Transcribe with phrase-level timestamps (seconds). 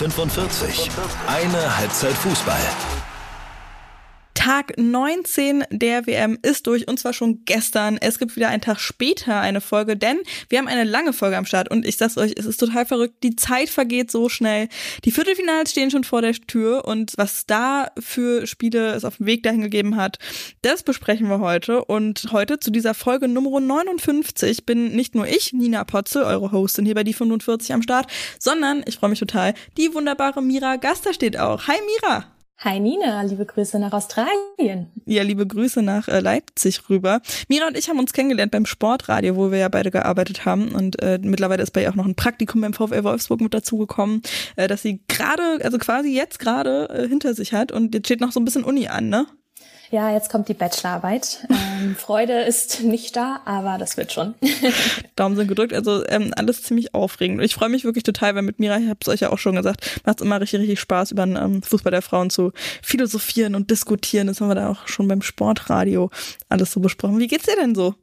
[0.00, 0.90] 45.
[1.26, 2.56] Eine Halbzeit Fußball.
[4.40, 7.98] Tag 19 der WM ist durch und zwar schon gestern.
[8.00, 10.18] Es gibt wieder einen Tag später eine Folge, denn
[10.48, 13.22] wir haben eine lange Folge am Start und ich sag's euch, es ist total verrückt.
[13.22, 14.70] Die Zeit vergeht so schnell.
[15.04, 19.26] Die Viertelfinals stehen schon vor der Tür und was da für Spiele es auf dem
[19.26, 20.18] Weg dahin gegeben hat,
[20.62, 21.84] das besprechen wir heute.
[21.84, 26.86] Und heute zu dieser Folge Nummer 59 bin nicht nur ich, Nina Potze, eure Hostin
[26.86, 31.12] hier bei die 45 am Start, sondern ich freue mich total, die wunderbare Mira Gaster
[31.12, 31.68] steht auch.
[31.68, 32.39] Hi Mira!
[32.62, 34.92] Hi Nina, liebe Grüße nach Australien.
[35.06, 37.22] Ja, liebe Grüße nach äh, Leipzig rüber.
[37.48, 40.74] Mira und ich haben uns kennengelernt beim Sportradio, wo wir ja beide gearbeitet haben.
[40.74, 44.20] Und äh, mittlerweile ist bei ihr auch noch ein Praktikum beim VfL Wolfsburg mit dazugekommen,
[44.56, 47.72] äh, dass sie gerade, also quasi jetzt gerade äh, hinter sich hat.
[47.72, 49.26] Und jetzt steht noch so ein bisschen Uni an, ne?
[49.90, 51.46] Ja, jetzt kommt die Bachelorarbeit.
[51.50, 54.34] Ähm, Freude ist nicht da, aber das wird schon.
[55.16, 55.74] Daumen sind gedrückt.
[55.74, 57.42] Also ähm, alles ziemlich aufregend.
[57.42, 59.56] Ich freue mich wirklich total, weil mit Mira, ich habe es euch ja auch schon
[59.56, 63.56] gesagt, macht es immer richtig, richtig Spaß, über den ähm, Fußball der Frauen zu philosophieren
[63.56, 64.28] und diskutieren.
[64.28, 66.10] Das haben wir da auch schon beim Sportradio
[66.48, 67.18] alles so besprochen.
[67.18, 67.94] Wie geht's dir denn so?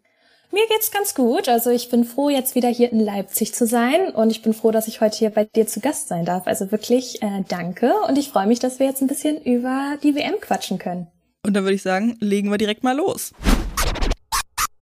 [0.52, 1.48] Mir geht's ganz gut.
[1.48, 4.72] Also ich bin froh, jetzt wieder hier in Leipzig zu sein und ich bin froh,
[4.72, 6.48] dass ich heute hier bei dir zu Gast sein darf.
[6.48, 10.16] Also wirklich äh, danke und ich freue mich, dass wir jetzt ein bisschen über die
[10.16, 11.08] WM quatschen können.
[11.48, 13.32] Und dann würde ich sagen, legen wir direkt mal los.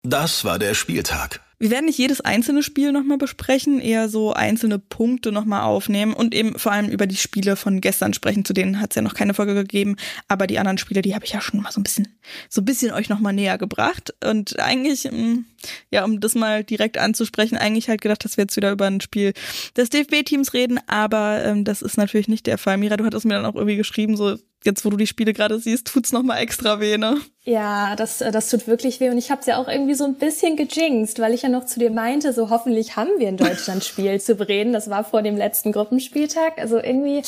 [0.02, 1.40] Das war der Spieltag.
[1.58, 6.34] Wir werden nicht jedes einzelne Spiel nochmal besprechen, eher so einzelne Punkte nochmal aufnehmen und
[6.34, 8.46] eben vor allem über die Spiele von gestern sprechen.
[8.46, 11.26] Zu denen hat es ja noch keine Folge gegeben, aber die anderen Spiele, die habe
[11.26, 12.08] ich ja schon mal so ein bisschen,
[12.48, 14.14] so ein bisschen euch nochmal näher gebracht.
[14.24, 15.44] Und eigentlich, mm,
[15.90, 19.02] ja, um das mal direkt anzusprechen, eigentlich halt gedacht, dass wir jetzt wieder über ein
[19.02, 19.34] Spiel
[19.76, 22.78] des DFB-Teams reden, aber ähm, das ist natürlich nicht der Fall.
[22.78, 25.58] Mira, du hattest mir dann auch irgendwie geschrieben, so jetzt wo du die Spiele gerade
[25.58, 27.20] siehst, tut's noch mal extra weh, ne?
[27.42, 29.10] Ja, das, äh, das tut wirklich weh.
[29.10, 31.66] Und ich habe es ja auch irgendwie so ein bisschen gejinxt, weil ich ja noch
[31.66, 34.72] zu dir meinte, so hoffentlich haben wir ein Deutschland-Spiel zu bereden.
[34.72, 36.58] Das war vor dem letzten Gruppenspieltag.
[36.58, 37.22] Also irgendwie,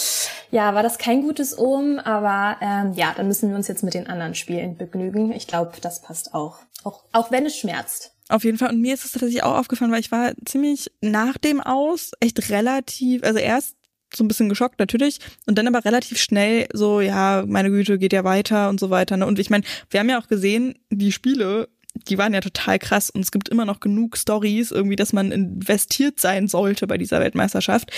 [0.51, 1.99] ja, war das kein gutes Ohm.
[1.99, 5.33] Aber ähm, ja, dann müssen wir uns jetzt mit den anderen Spielen begnügen.
[5.33, 6.59] Ich glaube, das passt auch.
[6.85, 7.05] auch.
[7.13, 8.13] Auch wenn es schmerzt.
[8.29, 8.71] Auf jeden Fall.
[8.71, 12.51] Und mir ist es tatsächlich auch aufgefallen, weil ich war ziemlich nach dem Aus echt
[12.51, 13.76] relativ, also erst
[14.15, 15.19] so ein bisschen geschockt, natürlich.
[15.47, 19.17] Und dann aber relativ schnell so, ja, meine Güte, geht ja weiter und so weiter.
[19.17, 19.27] Ne?
[19.27, 21.69] Und ich meine, wir haben ja auch gesehen, die Spiele,
[22.09, 25.33] die waren ja total krass und es gibt immer noch genug Stories, irgendwie, dass man
[25.33, 27.91] investiert sein sollte bei dieser Weltmeisterschaft.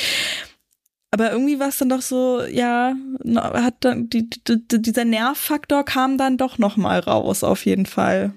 [1.11, 2.95] Aber irgendwie war es dann doch so, ja,
[3.35, 8.35] hat dann die, die, dieser Nervfaktor kam dann doch noch mal raus, auf jeden Fall.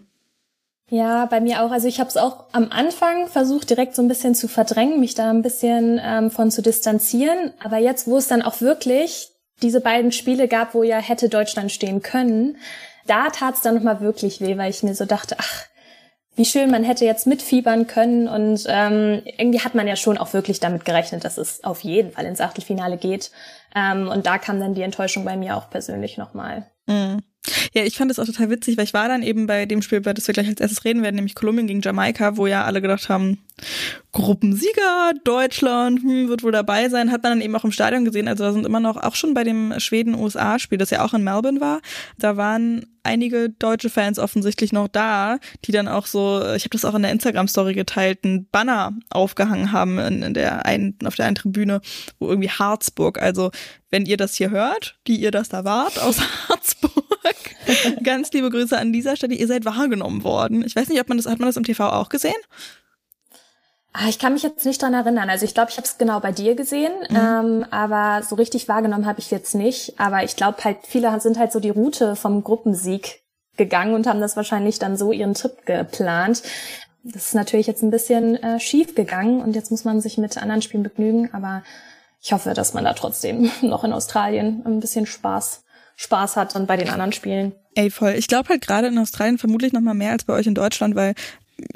[0.91, 1.71] Ja, bei mir auch.
[1.71, 5.15] Also ich habe es auch am Anfang versucht, direkt so ein bisschen zu verdrängen, mich
[5.15, 7.53] da ein bisschen ähm, von zu distanzieren.
[7.63, 9.29] Aber jetzt, wo es dann auch wirklich
[9.61, 12.57] diese beiden Spiele gab, wo ja hätte Deutschland stehen können,
[13.07, 15.65] da tat es dann nochmal wirklich weh, weil ich mir so dachte, ach,
[16.35, 20.33] wie schön, man hätte jetzt mitfiebern können und ähm, irgendwie hat man ja schon auch
[20.33, 23.31] wirklich damit gerechnet, dass es auf jeden Fall ins Achtelfinale geht.
[23.73, 26.69] Ähm, und da kam dann die Enttäuschung bei mir auch persönlich nochmal.
[26.85, 27.21] Mhm.
[27.73, 29.99] Ja, ich fand das auch total witzig, weil ich war dann eben bei dem Spiel,
[29.99, 32.81] über das wir gleich als erstes reden werden, nämlich Kolumbien gegen Jamaika, wo ja alle
[32.81, 33.39] gedacht haben,
[34.13, 38.27] Gruppensieger, Deutschland, hm, wird wohl dabei sein, hat man dann eben auch im Stadion gesehen.
[38.27, 41.61] Also da sind immer noch, auch schon bei dem Schweden-USA-Spiel, das ja auch in Melbourne
[41.61, 41.81] war,
[42.17, 46.85] da waren einige deutsche Fans offensichtlich noch da, die dann auch so, ich habe das
[46.85, 51.25] auch in der Instagram-Story geteilt, ein Banner aufgehangen haben in, in der einen, auf der
[51.25, 51.81] einen Tribüne,
[52.19, 53.51] wo irgendwie Harzburg, also
[53.89, 56.91] wenn ihr das hier hört, die ihr das da wart aus Harzburg,
[58.03, 60.63] ganz liebe Grüße an dieser Stelle, ihr seid wahrgenommen worden.
[60.65, 62.33] Ich weiß nicht, ob man das, hat man das im TV auch gesehen?
[63.93, 65.29] Ah, ich kann mich jetzt nicht dran erinnern.
[65.29, 67.15] Also ich glaube, ich habe es genau bei dir gesehen, mhm.
[67.15, 69.99] ähm, aber so richtig wahrgenommen habe ich jetzt nicht.
[69.99, 73.21] Aber ich glaube halt, viele sind halt so die Route vom Gruppensieg
[73.57, 76.41] gegangen und haben das wahrscheinlich dann so ihren Trip geplant.
[77.03, 80.37] Das ist natürlich jetzt ein bisschen äh, schief gegangen und jetzt muss man sich mit
[80.37, 81.33] anderen Spielen begnügen.
[81.33, 81.63] Aber
[82.21, 85.63] ich hoffe, dass man da trotzdem noch in Australien ein bisschen Spaß
[85.97, 87.53] Spaß hat und bei den anderen Spielen.
[87.75, 88.15] Ey, voll.
[88.17, 90.95] Ich glaube halt gerade in Australien vermutlich noch mal mehr als bei euch in Deutschland,
[90.95, 91.13] weil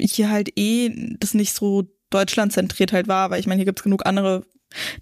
[0.00, 3.82] hier halt eh das nicht so Deutschland zentriert halt war, weil ich meine, hier gibt's
[3.82, 4.44] genug andere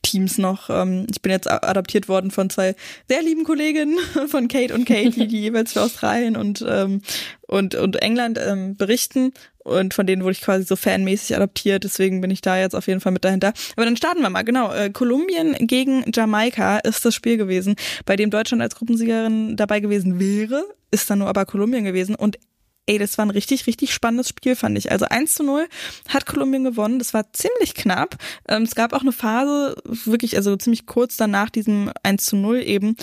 [0.03, 0.71] Teams noch.
[0.71, 2.75] Ähm, ich bin jetzt adaptiert worden von zwei
[3.09, 3.99] sehr lieben Kolleginnen
[4.29, 7.03] von Kate und Kate, die jeweils für Australien und, ähm,
[7.47, 9.33] und, und England ähm, berichten.
[9.59, 12.87] Und von denen wurde ich quasi so fanmäßig adaptiert, deswegen bin ich da jetzt auf
[12.87, 13.55] jeden Fall mit dahinter.
[13.77, 14.73] Aber dann starten wir mal, genau.
[14.73, 17.75] Äh, Kolumbien gegen Jamaika ist das Spiel gewesen,
[18.05, 22.15] bei dem Deutschland als Gruppensiegerin dabei gewesen wäre, ist dann nur aber Kolumbien gewesen.
[22.15, 22.39] Und
[22.87, 24.91] ey, das war ein richtig, richtig spannendes Spiel, fand ich.
[24.91, 25.69] Also 1 zu 0
[26.09, 26.99] hat Kolumbien gewonnen.
[26.99, 28.17] Das war ziemlich knapp.
[28.49, 32.63] Ähm, es gab auch eine Phase, wirklich, also ziemlich kurz danach diesem 1 zu 0
[32.63, 32.97] eben,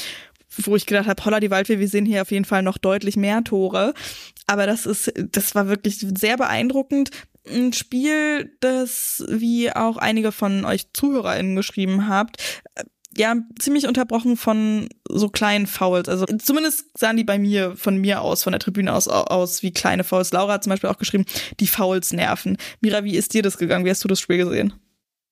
[0.57, 3.15] wo ich gedacht habe, holla die Waldfee, wir sehen hier auf jeden Fall noch deutlich
[3.15, 3.93] mehr Tore.
[4.47, 7.09] Aber das ist, das war wirklich sehr beeindruckend.
[7.47, 12.37] Ein Spiel, das, wie auch einige von euch ZuhörerInnen geschrieben habt,
[13.21, 16.09] ja ziemlich unterbrochen von so kleinen Fouls.
[16.09, 19.71] Also zumindest sahen die bei mir, von mir aus, von der Tribüne aus, aus wie
[19.71, 20.31] kleine Fouls.
[20.31, 21.25] Laura hat zum Beispiel auch geschrieben,
[21.59, 22.57] die Fouls nerven.
[22.81, 23.85] Mira, wie ist dir das gegangen?
[23.85, 24.73] Wie hast du das Spiel gesehen?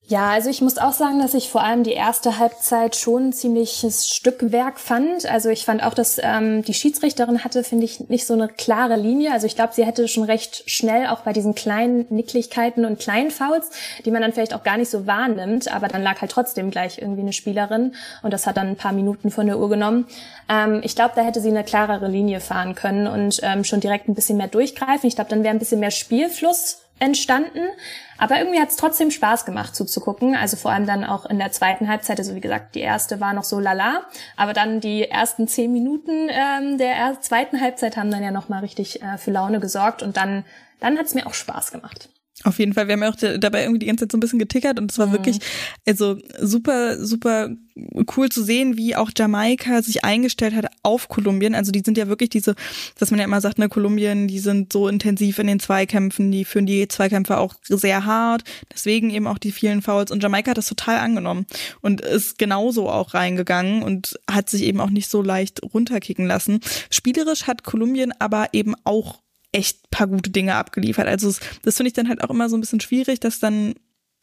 [0.09, 3.33] Ja, also ich muss auch sagen, dass ich vor allem die erste Halbzeit schon ein
[3.33, 5.27] ziemliches Stückwerk fand.
[5.27, 8.95] Also ich fand auch, dass ähm, die Schiedsrichterin hatte, finde ich, nicht so eine klare
[8.95, 9.31] Linie.
[9.31, 13.29] Also ich glaube, sie hätte schon recht schnell auch bei diesen kleinen Nicklichkeiten und kleinen
[13.29, 13.69] Fouls,
[14.03, 16.97] die man dann vielleicht auch gar nicht so wahrnimmt, aber dann lag halt trotzdem gleich
[16.97, 20.07] irgendwie eine Spielerin und das hat dann ein paar Minuten von der Uhr genommen.
[20.49, 24.09] Ähm, ich glaube, da hätte sie eine klarere Linie fahren können und ähm, schon direkt
[24.09, 25.07] ein bisschen mehr durchgreifen.
[25.07, 27.67] Ich glaube, dann wäre ein bisschen mehr Spielfluss entstanden.
[28.17, 30.35] Aber irgendwie hat es trotzdem Spaß gemacht zuzugucken.
[30.35, 32.19] Also vor allem dann auch in der zweiten Halbzeit.
[32.19, 34.03] Also wie gesagt, die erste war noch so lala.
[34.35, 39.01] Aber dann die ersten zehn Minuten ähm, der zweiten Halbzeit haben dann ja nochmal richtig
[39.01, 40.03] äh, für Laune gesorgt.
[40.03, 40.43] Und dann,
[40.79, 42.09] dann hat es mir auch Spaß gemacht.
[42.43, 42.87] Auf jeden Fall.
[42.87, 44.97] Wir haben ja auch dabei irgendwie die ganze Zeit so ein bisschen getickert und es
[44.97, 45.11] war mhm.
[45.11, 45.39] wirklich,
[45.85, 47.49] also super, super
[48.15, 51.55] cool zu sehen, wie auch Jamaika sich eingestellt hat auf Kolumbien.
[51.55, 52.55] Also die sind ja wirklich diese,
[52.97, 56.45] dass man ja immer sagt, ne, Kolumbien, die sind so intensiv in den Zweikämpfen, die
[56.45, 58.43] führen die Zweikämpfe auch sehr hart.
[58.73, 60.11] Deswegen eben auch die vielen Fouls.
[60.11, 61.45] Und Jamaika hat das total angenommen
[61.81, 66.59] und ist genauso auch reingegangen und hat sich eben auch nicht so leicht runterkicken lassen.
[66.89, 69.19] Spielerisch hat Kolumbien aber eben auch
[69.51, 71.07] echt paar gute Dinge abgeliefert.
[71.07, 73.75] Also das finde ich dann halt auch immer so ein bisschen schwierig, dass dann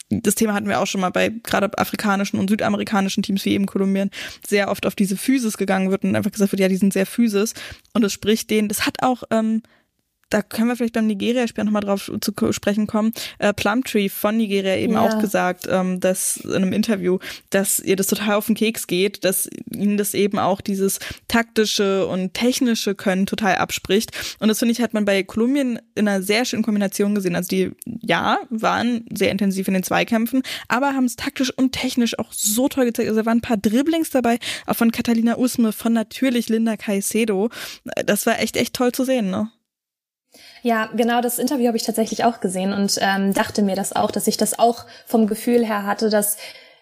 [0.09, 3.67] das Thema hatten wir auch schon mal bei gerade afrikanischen und südamerikanischen Teams wie eben
[3.67, 4.11] Kolumbien
[4.47, 7.07] sehr oft auf diese Physis gegangen wird und einfach gesagt wird, ja, die sind sehr
[7.07, 7.55] Physis
[7.93, 9.63] und es spricht denen, das hat auch ähm,
[10.31, 13.13] da können wir vielleicht beim Nigeria-Spiel nochmal drauf zu sprechen kommen.
[13.39, 15.03] Äh, Plumtree von Nigeria eben ja.
[15.03, 17.19] auch gesagt, ähm, dass in einem Interview,
[17.51, 22.07] dass ihr das total auf den Keks geht, dass ihnen das eben auch dieses taktische
[22.07, 24.11] und technische Können total abspricht.
[24.41, 27.37] Und das finde ich, hat man bei Kolumbien in einer sehr schönen Kombination gesehen.
[27.37, 32.19] Also die, ja, waren sehr intensiv in den Zweikämpfen, aber haben es taktisch und technisch
[32.19, 33.09] auch so toll gezeigt.
[33.09, 37.51] Also da waren ein paar Dribblings dabei, auch von Catalina Usme, von natürlich Linda Caicedo.
[38.05, 39.51] Das war echt, echt toll zu sehen, ne?
[40.67, 44.11] Ja, genau, das Interview habe ich tatsächlich auch gesehen und ähm, dachte mir das auch,
[44.11, 46.39] dass ich das auch vom Gefühl her hatte, dass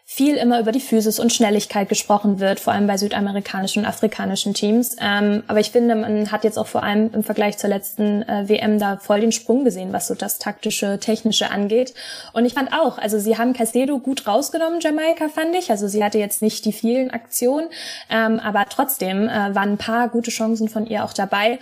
[0.06, 4.52] viel immer über die Physis und Schnelligkeit gesprochen wird, vor allem bei südamerikanischen und afrikanischen
[4.52, 4.96] Teams.
[5.00, 8.46] Ähm, aber ich finde, man hat jetzt auch vor allem im Vergleich zur letzten äh,
[8.46, 11.94] WM da voll den Sprung gesehen, was so das taktische, technische angeht.
[12.34, 15.70] Und ich fand auch, also sie haben Castedo gut rausgenommen, Jamaika, fand ich.
[15.70, 17.68] Also sie hatte jetzt nicht die vielen Aktionen,
[18.10, 21.58] ähm, aber trotzdem äh, waren ein paar gute Chancen von ihr auch dabei.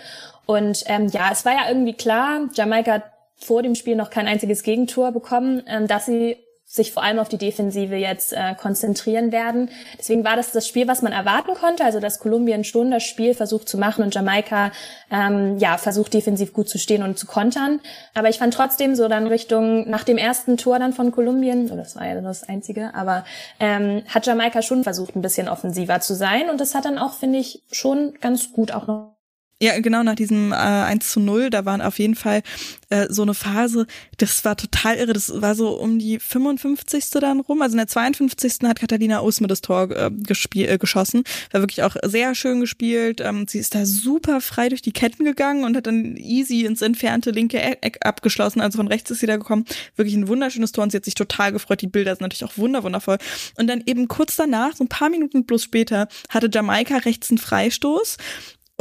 [0.47, 3.05] Und ähm, ja, es war ja irgendwie klar, Jamaika hat
[3.37, 6.37] vor dem Spiel noch kein einziges Gegentor bekommen, ähm, dass sie
[6.73, 9.69] sich vor allem auf die Defensive jetzt äh, konzentrieren werden.
[9.99, 13.35] Deswegen war das das Spiel, was man erwarten konnte, also dass Kolumbien schon das Spiel
[13.35, 14.73] versucht zu machen und Jamaika
[15.11, 17.81] ähm, ja versucht defensiv gut zu stehen und zu kontern.
[18.15, 21.77] Aber ich fand trotzdem so dann Richtung nach dem ersten Tor dann von Kolumbien, oh,
[21.77, 23.27] das war ja das einzige, aber
[23.61, 27.13] ähm, hat Jamaika schon versucht ein bisschen offensiver zu sein und das hat dann auch
[27.13, 29.22] finde ich schon ganz gut auch noch
[29.63, 32.43] ja, genau, nach diesem äh, 1 zu 0, da waren auf jeden Fall
[32.91, 33.87] äh, so eine Phase,
[34.19, 37.11] das war total irre, das war so um die 55.
[37.21, 38.55] dann rum, also in der 52.
[38.65, 41.23] hat Catalina Usme das Tor äh, gespiel, äh, geschossen,
[41.53, 45.25] war wirklich auch sehr schön gespielt, ähm, sie ist da super frei durch die Ketten
[45.25, 49.27] gegangen und hat dann easy ins entfernte linke Eck abgeschlossen, also von rechts ist sie
[49.27, 52.23] da gekommen, wirklich ein wunderschönes Tor und sie hat sich total gefreut, die Bilder sind
[52.23, 53.19] natürlich auch wunderwundervoll
[53.59, 57.39] und dann eben kurz danach, so ein paar Minuten bloß später, hatte Jamaika rechts einen
[57.39, 58.17] Freistoß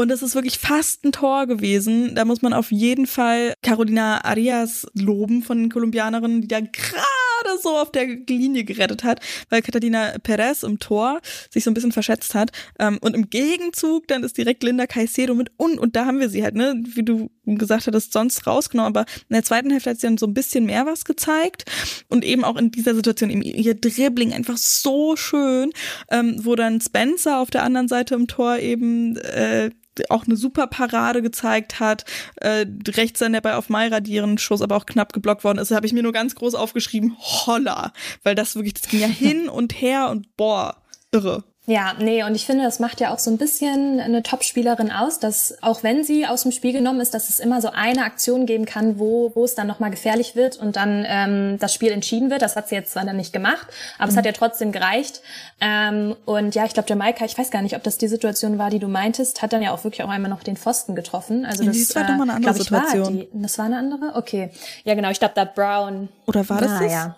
[0.02, 2.16] und es ist wirklich fast ein Tor gewesen.
[2.16, 7.62] Da muss man auf jeden Fall Carolina Arias loben von den Kolumbianerinnen, die da gerade
[7.62, 11.92] so auf der Linie gerettet hat, weil Catalina Perez im Tor sich so ein bisschen
[11.92, 12.52] verschätzt hat.
[12.80, 16.30] Ähm, und im Gegenzug dann ist direkt Linda Caicedo mit und, und da haben wir
[16.30, 18.96] sie halt, ne, wie du gesagt hattest, sonst rausgenommen.
[18.96, 21.66] Aber in der zweiten Hälfte hat sie dann so ein bisschen mehr was gezeigt.
[22.10, 25.72] Und eben auch in dieser Situation, eben ihr Dribbling einfach so schön,
[26.10, 29.70] ähm, wo dann Spencer auf der anderen Seite im Tor eben äh,
[30.10, 32.06] auch eine super Parade gezeigt hat.
[32.38, 35.60] Äh, rechts dann der bei auf Mayra, die ihren Schuss aber auch knapp geblockt worden
[35.60, 37.94] ist, habe ich mir nur ganz groß aufgeschrieben, holla.
[38.24, 40.82] Weil das wirklich, das ging ja hin und her und boah,
[41.12, 41.44] irre.
[41.68, 45.20] Ja, nee, und ich finde, das macht ja auch so ein bisschen eine Top-Spielerin aus,
[45.20, 48.48] dass auch wenn sie aus dem Spiel genommen ist, dass es immer so eine Aktion
[48.48, 52.32] geben kann, wo, wo es dann nochmal gefährlich wird und dann ähm, das Spiel entschieden
[52.32, 52.42] wird.
[52.42, 53.68] Das hat sie jetzt zwar dann nicht gemacht,
[54.00, 54.10] aber mhm.
[54.10, 55.22] es hat ja trotzdem gereicht.
[55.62, 58.72] Ähm, und ja, ich glaube, Jamaika, ich weiß gar nicht, ob das die Situation war,
[58.72, 61.46] die du meintest, hat dann ja auch wirklich auch einmal noch den Pfosten getroffen.
[61.46, 63.04] Also das, das war doch mal eine andere Situation.
[63.04, 64.14] War die, das war eine andere?
[64.16, 64.50] Okay.
[64.84, 66.10] Ja, genau, ich glaube, da Brown.
[66.26, 66.92] Oder war das ah, das?
[66.92, 67.16] Ja.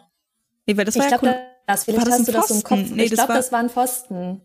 [0.66, 2.90] Nee, weil das ich war glaub, ja das, vielleicht das hast du das im Kopf.
[2.92, 4.42] Nee, ich glaube, das war ein Pfosten.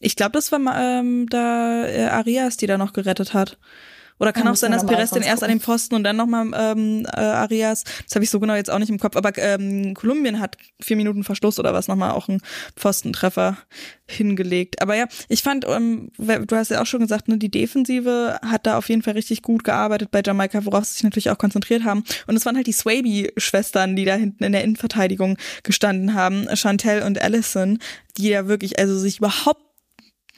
[0.00, 3.58] Ich glaube, das war ähm, da äh, Arias, die da noch gerettet hat.
[4.18, 6.50] Oder kann ja, auch sein, dass Perez den erst an dem Pfosten und dann nochmal
[6.54, 7.84] ähm, äh, Arias.
[8.04, 9.16] Das habe ich so genau jetzt auch nicht im Kopf.
[9.16, 12.40] Aber ähm, Kolumbien hat vier Minuten Verschluss oder was nochmal auch einen
[12.76, 13.56] Pfostentreffer
[14.08, 14.82] hingelegt.
[14.82, 18.66] Aber ja, ich fand, ähm, du hast ja auch schon gesagt, ne, die Defensive hat
[18.66, 21.84] da auf jeden Fall richtig gut gearbeitet bei Jamaika, worauf sie sich natürlich auch konzentriert
[21.84, 22.04] haben.
[22.26, 27.02] Und es waren halt die Swaby-Schwestern, die da hinten in der Innenverteidigung gestanden haben, Chantel
[27.02, 27.78] und Allison,
[28.16, 29.67] die ja wirklich also sich überhaupt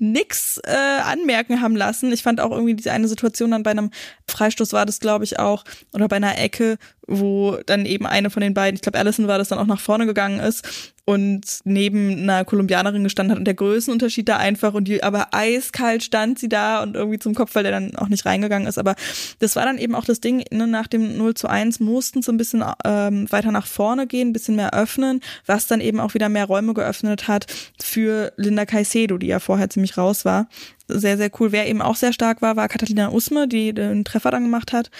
[0.00, 2.12] nix äh, anmerken haben lassen.
[2.12, 3.90] Ich fand auch irgendwie diese eine Situation dann bei einem
[4.26, 8.40] Freistoß war das, glaube ich, auch, oder bei einer Ecke, wo dann eben eine von
[8.40, 12.22] den beiden, ich glaube, Allison war das dann auch nach vorne gegangen ist und neben
[12.22, 16.48] einer Kolumbianerin gestanden hat und der Größenunterschied da einfach und die aber eiskalt stand sie
[16.48, 18.78] da und irgendwie zum Kopf, weil der dann auch nicht reingegangen ist.
[18.78, 18.94] Aber
[19.40, 22.30] das war dann eben auch das Ding, ne, nach dem 0 zu 1 mussten so
[22.30, 26.14] ein bisschen ähm, weiter nach vorne gehen, ein bisschen mehr öffnen, was dann eben auch
[26.14, 27.46] wieder mehr Räume geöffnet hat
[27.82, 30.48] für Linda Caicedo, die ja vorher ziemlich raus war.
[30.86, 31.50] Sehr, sehr cool.
[31.50, 34.92] Wer eben auch sehr stark war, war Catalina Usme, die den Treffer dann gemacht hat.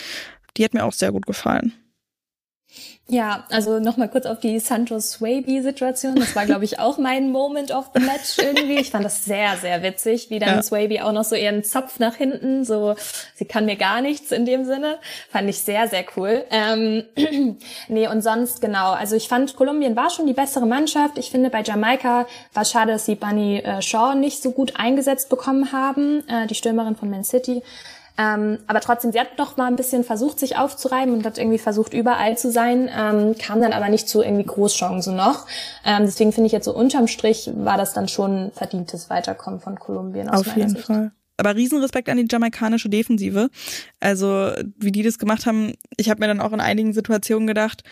[0.57, 1.73] Die hat mir auch sehr gut gefallen.
[3.11, 6.15] Ja, also nochmal kurz auf die Santos Swaby-Situation.
[6.15, 8.79] Das war, glaube ich, auch mein Moment of the Match irgendwie.
[8.79, 10.63] Ich fand das sehr, sehr witzig, wie dann ja.
[10.63, 12.95] Swaby auch noch so ihren Zopf nach hinten, so,
[13.35, 14.99] sie kann mir gar nichts in dem Sinne.
[15.29, 16.45] Fand ich sehr, sehr cool.
[16.53, 17.03] Ähm,
[17.89, 18.93] nee, und sonst genau.
[18.93, 21.19] Also ich fand, Kolumbien war schon die bessere Mannschaft.
[21.19, 25.29] Ich finde, bei Jamaika war schade, dass sie Bunny äh, Shaw nicht so gut eingesetzt
[25.29, 27.63] bekommen haben, äh, die Stürmerin von Man City.
[28.19, 31.59] Ähm, aber trotzdem, sie hat doch mal ein bisschen versucht, sich aufzureiben und hat irgendwie
[31.59, 35.47] versucht, überall zu sein, ähm, kam dann aber nicht zu irgendwie Großchancen noch.
[35.85, 39.79] Ähm, deswegen finde ich jetzt so unterm Strich war das dann schon verdientes Weiterkommen von
[39.79, 40.29] Kolumbien.
[40.29, 40.87] Aus Auf jeden Sicht.
[40.87, 41.13] Fall.
[41.37, 43.49] Aber Riesenrespekt an die jamaikanische Defensive.
[43.99, 47.83] Also, wie die das gemacht haben, ich habe mir dann auch in einigen Situationen gedacht,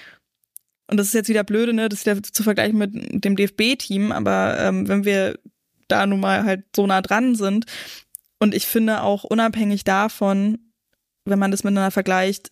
[0.91, 4.11] und das ist jetzt wieder blöde, ne, das ist wieder zu vergleichen mit dem DFB-Team,
[4.11, 5.39] aber ähm, wenn wir
[5.87, 7.67] da nun mal halt so nah dran sind,
[8.40, 10.59] und ich finde auch unabhängig davon,
[11.25, 12.50] wenn man das miteinander vergleicht,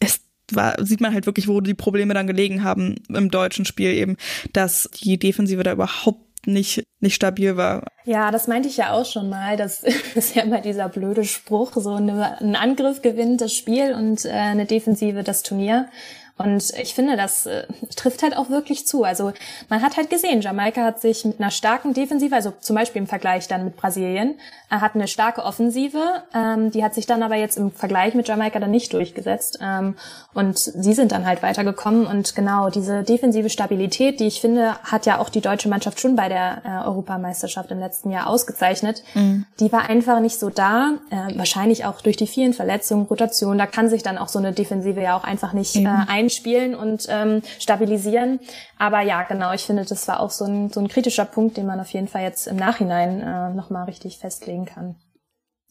[0.00, 0.20] es
[0.52, 4.16] war, sieht man halt wirklich, wo die Probleme dann gelegen haben im deutschen Spiel eben,
[4.52, 7.86] dass die Defensive da überhaupt nicht, nicht stabil war.
[8.04, 9.56] Ja, das meinte ich ja auch schon mal.
[9.60, 9.82] Das
[10.14, 14.66] ist ja immer dieser blöde Spruch, so ein Angriff gewinnt das Spiel und äh, eine
[14.66, 15.88] Defensive das Turnier.
[16.40, 17.66] Und ich finde, das äh,
[17.96, 19.04] trifft halt auch wirklich zu.
[19.04, 19.32] Also
[19.68, 23.06] man hat halt gesehen, Jamaika hat sich mit einer starken Defensive, also zum Beispiel im
[23.06, 24.36] Vergleich dann mit Brasilien,
[24.70, 28.28] er hat eine starke Offensive, ähm, die hat sich dann aber jetzt im Vergleich mit
[28.28, 29.58] Jamaika dann nicht durchgesetzt.
[29.60, 29.96] Ähm,
[30.32, 32.06] und sie sind dann halt weitergekommen.
[32.06, 36.14] Und genau diese defensive Stabilität, die ich finde, hat ja auch die deutsche Mannschaft schon
[36.14, 39.02] bei der äh, Europameisterschaft im letzten Jahr ausgezeichnet.
[39.14, 39.44] Mhm.
[39.58, 40.94] Die war einfach nicht so da.
[41.10, 43.58] Äh, wahrscheinlich auch durch die vielen Verletzungen, Rotation.
[43.58, 45.86] Da kann sich dann auch so eine Defensive ja auch einfach nicht mhm.
[45.86, 48.40] äh, ein einspielen und ähm, stabilisieren.
[48.78, 51.66] Aber ja, genau, ich finde, das war auch so ein, so ein kritischer Punkt, den
[51.66, 54.96] man auf jeden Fall jetzt im Nachhinein äh, nochmal richtig festlegen kann.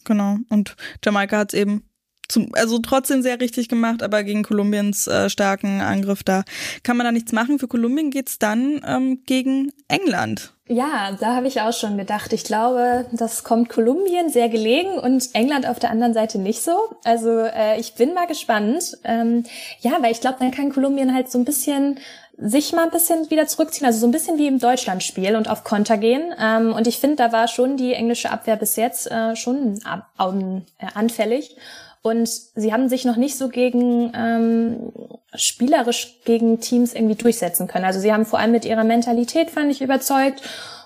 [0.05, 0.37] Genau.
[0.49, 1.88] Und Jamaika hat es eben
[2.29, 6.43] zum, also trotzdem sehr richtig gemacht, aber gegen Kolumbiens äh, starken Angriff, da
[6.83, 7.59] kann man da nichts machen.
[7.59, 10.53] Für Kolumbien geht's dann ähm, gegen England.
[10.71, 12.31] Ja, da habe ich auch schon gedacht.
[12.31, 16.95] Ich glaube, das kommt Kolumbien sehr gelegen und England auf der anderen Seite nicht so.
[17.03, 18.95] Also äh, ich bin mal gespannt.
[19.03, 19.45] Ähm,
[19.79, 21.99] ja, weil ich glaube, dann kann Kolumbien halt so ein bisschen
[22.41, 25.63] sich mal ein bisschen wieder zurückziehen, also so ein bisschen wie im Deutschlandspiel und auf
[25.63, 26.33] Konter gehen.
[26.39, 30.85] Ähm, und ich finde, da war schon die englische Abwehr bis jetzt äh, schon äh,
[30.93, 31.55] anfällig.
[32.01, 34.93] Und sie haben sich noch nicht so gegen ähm,
[35.35, 37.83] spielerisch gegen Teams irgendwie durchsetzen können.
[37.83, 40.41] Also sie haben vor allem mit ihrer Mentalität, fand ich, überzeugt.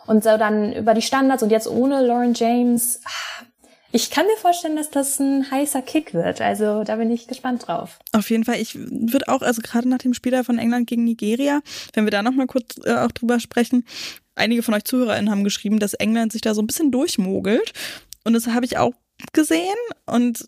[0.08, 3.00] Und so dann über die Standards und jetzt ohne Lauren James.
[3.96, 6.42] Ich kann mir vorstellen, dass das ein heißer Kick wird.
[6.42, 8.00] Also da bin ich gespannt drauf.
[8.12, 8.60] Auf jeden Fall.
[8.60, 11.62] Ich würde auch, also gerade nach dem Spieler von England gegen Nigeria,
[11.94, 13.86] wenn wir da nochmal kurz äh, auch drüber sprechen,
[14.34, 17.72] einige von euch ZuhörerInnen haben geschrieben, dass England sich da so ein bisschen durchmogelt.
[18.24, 18.94] Und das habe ich auch
[19.32, 19.78] gesehen.
[20.08, 20.44] Und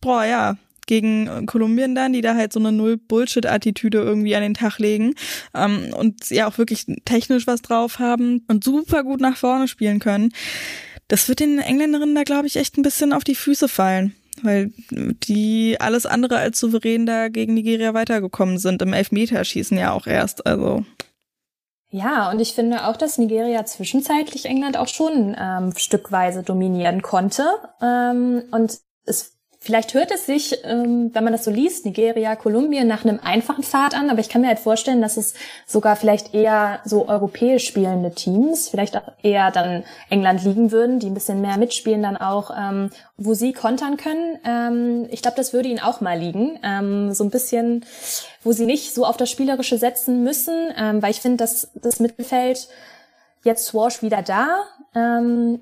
[0.00, 4.80] boah, ja, gegen Kolumbien dann, die da halt so eine Null-Bullshit-Attitüde irgendwie an den Tag
[4.80, 5.14] legen
[5.54, 10.00] ähm, und ja auch wirklich technisch was drauf haben und super gut nach vorne spielen
[10.00, 10.32] können.
[11.08, 14.72] Das wird den Engländerinnen da, glaube ich, echt ein bisschen auf die Füße fallen, weil
[14.90, 18.82] die alles andere als souverän da gegen Nigeria weitergekommen sind.
[18.82, 20.84] Im Elfmeterschießen ja auch erst, also.
[21.90, 27.44] Ja, und ich finde auch, dass Nigeria zwischenzeitlich England auch schon ähm, stückweise dominieren konnte.
[27.80, 29.33] Ähm, und es
[29.64, 33.64] Vielleicht hört es sich, ähm, wenn man das so liest, Nigeria, Kolumbien nach einem einfachen
[33.64, 35.32] Pfad an, aber ich kann mir halt vorstellen, dass es
[35.66, 41.06] sogar vielleicht eher so europäisch spielende Teams, vielleicht auch eher dann England liegen würden, die
[41.06, 44.38] ein bisschen mehr mitspielen dann auch, ähm, wo sie kontern können.
[44.44, 46.58] Ähm, ich glaube, das würde ihnen auch mal liegen,
[47.14, 47.86] so ein bisschen,
[48.42, 50.52] wo sie nicht so auf das Spielerische setzen müssen,
[51.00, 52.68] weil ich finde, dass das Mittelfeld
[53.44, 55.60] jetzt Swash wieder da, Ähm,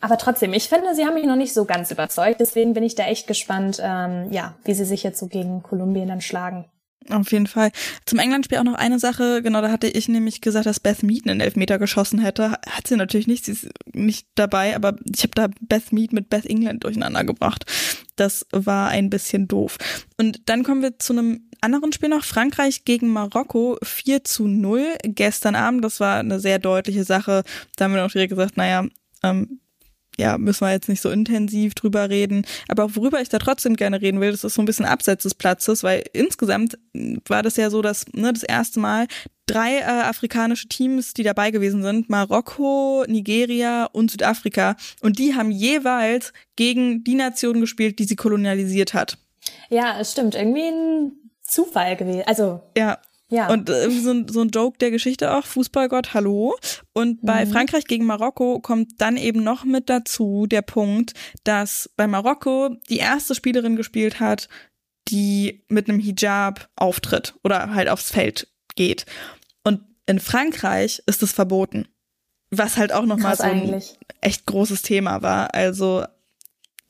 [0.00, 2.40] aber trotzdem, ich finde, sie haben mich noch nicht so ganz überzeugt.
[2.40, 6.08] Deswegen bin ich da echt gespannt, ähm, ja, wie sie sich jetzt so gegen Kolumbien
[6.08, 6.66] dann schlagen.
[7.10, 7.70] Auf jeden Fall.
[8.06, 9.42] Zum England-Spiel auch noch eine Sache.
[9.42, 12.52] Genau, da hatte ich nämlich gesagt, dass Beth Mead einen Elfmeter geschossen hätte.
[12.52, 13.44] Hat sie natürlich nicht.
[13.44, 17.64] Sie ist nicht dabei, aber ich habe da Beth Mead mit Beth England durcheinander gebracht.
[18.16, 19.78] Das war ein bisschen doof.
[20.16, 22.24] Und dann kommen wir zu einem anderen Spiel noch.
[22.24, 25.84] Frankreich gegen Marokko 4 zu 0 gestern Abend.
[25.84, 27.44] Das war eine sehr deutliche Sache.
[27.76, 28.86] Da haben wir auch direkt gesagt, naja,
[29.22, 29.60] ähm,
[30.18, 32.44] ja, müssen wir jetzt nicht so intensiv drüber reden.
[32.68, 35.34] Aber worüber ich da trotzdem gerne reden will, das ist so ein bisschen abseits des
[35.34, 36.78] Platzes, weil insgesamt
[37.26, 39.06] war das ja so, dass ne, das erste Mal
[39.46, 45.50] drei äh, afrikanische Teams, die dabei gewesen sind, Marokko, Nigeria und Südafrika, und die haben
[45.50, 49.18] jeweils gegen die Nation gespielt, die sie kolonialisiert hat.
[49.70, 50.34] Ja, es stimmt.
[50.34, 51.12] Irgendwie ein
[51.52, 52.22] Zufall gewesen.
[52.26, 52.98] Also ja,
[53.32, 53.48] ja.
[53.48, 56.54] Und äh, so, ein, so ein Joke der Geschichte auch, Fußballgott, hallo.
[56.92, 57.50] Und bei mhm.
[57.50, 62.98] Frankreich gegen Marokko kommt dann eben noch mit dazu der Punkt, dass bei Marokko die
[62.98, 64.48] erste Spielerin gespielt hat,
[65.08, 69.06] die mit einem Hijab auftritt oder halt aufs Feld geht.
[69.64, 71.88] Und in Frankreich ist es verboten.
[72.50, 73.98] Was halt auch nochmal so ein eigentlich.
[74.20, 75.54] echt großes Thema war.
[75.54, 76.04] Also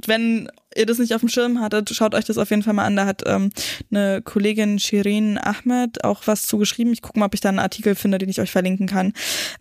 [0.09, 2.85] wenn ihr das nicht auf dem Schirm hattet, schaut euch das auf jeden Fall mal
[2.85, 2.97] an.
[2.97, 3.51] Da hat ähm,
[3.91, 6.93] eine Kollegin Shirin Ahmed auch was zugeschrieben.
[6.93, 9.13] Ich gucke mal, ob ich da einen Artikel finde, den ich euch verlinken kann.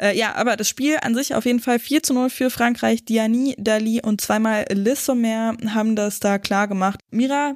[0.02, 3.06] Äh, ja, aber das Spiel an sich auf jeden Fall 4 zu 0 für Frankreich.
[3.06, 7.00] Diani, Dali und zweimal Liz Sommer haben das da klar gemacht.
[7.12, 7.56] Mira,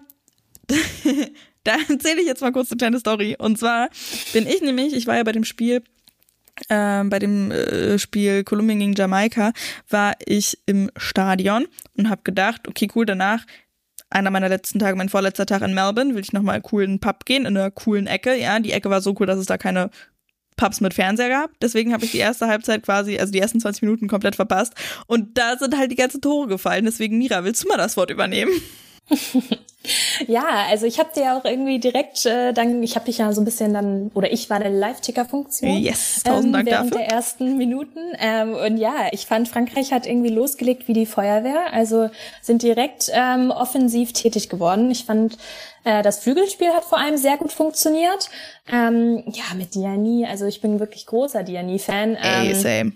[1.63, 3.36] da erzähle ich jetzt mal kurz eine kleine Story.
[3.38, 3.89] Und zwar
[4.34, 5.84] bin ich nämlich, ich war ja bei dem Spiel
[6.70, 9.54] äh, bei dem äh, Spiel Kolumbien gegen Jamaika
[9.90, 13.46] war ich im Stadion und habe gedacht, okay, cool, danach
[14.10, 17.00] einer meiner letzten Tage, mein vorletzter Tag in Melbourne, will ich nochmal cool in den
[17.00, 18.36] Pub gehen, in einer coolen Ecke.
[18.36, 19.90] Ja, die Ecke war so cool, dass es da keine
[20.58, 21.52] Pubs mit Fernseher gab.
[21.60, 24.74] Deswegen habe ich die erste Halbzeit quasi, also die ersten 20 Minuten komplett verpasst.
[25.08, 26.86] Und da sind halt die ganzen Tore gefallen.
[26.86, 28.52] Deswegen, Mira, willst du mal das Wort übernehmen?
[30.28, 33.42] ja, also ich habe dir auch irgendwie direkt äh, dann, ich habe dich ja so
[33.42, 35.78] ein bisschen dann, oder ich war der Live-Ticker-Funktion.
[35.78, 37.06] Yes, tausend ähm, Dank während dafür.
[37.06, 38.00] der ersten Minuten.
[38.20, 42.10] Ähm, und ja, ich fand, Frankreich hat irgendwie losgelegt wie die Feuerwehr, also
[42.42, 44.89] sind direkt ähm, offensiv tätig geworden.
[44.89, 45.38] Ich fand,
[45.84, 48.30] äh, das Flügelspiel hat vor allem sehr gut funktioniert.
[48.72, 52.18] Ähm, ja, mit Diani, also ich bin wirklich großer Diani-Fan.
[52.22, 52.94] Ähm, Ey, same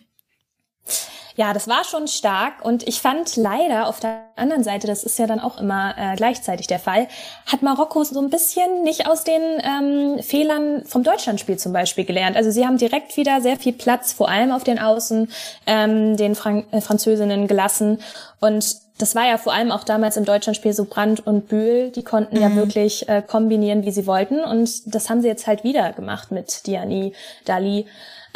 [1.40, 5.18] ja, das war schon stark und ich fand leider auf der anderen Seite, das ist
[5.20, 7.08] ja dann auch immer äh, gleichzeitig der Fall,
[7.46, 12.36] hat Marokko so ein bisschen nicht aus den ähm, Fehlern vom Deutschlandspiel zum Beispiel gelernt.
[12.36, 15.32] Also sie haben direkt wieder sehr viel Platz, vor allem auf den Außen,
[15.66, 18.00] ähm, den Frank äh, Französinnen gelassen
[18.42, 22.04] und das war ja vor allem auch damals im Deutschlandspiel so Brandt und Bühl, die
[22.04, 22.42] konnten mhm.
[22.42, 24.42] ja wirklich äh, kombinieren, wie sie wollten.
[24.42, 27.14] Und das haben sie jetzt halt wieder gemacht mit Diani,
[27.46, 27.86] Dali.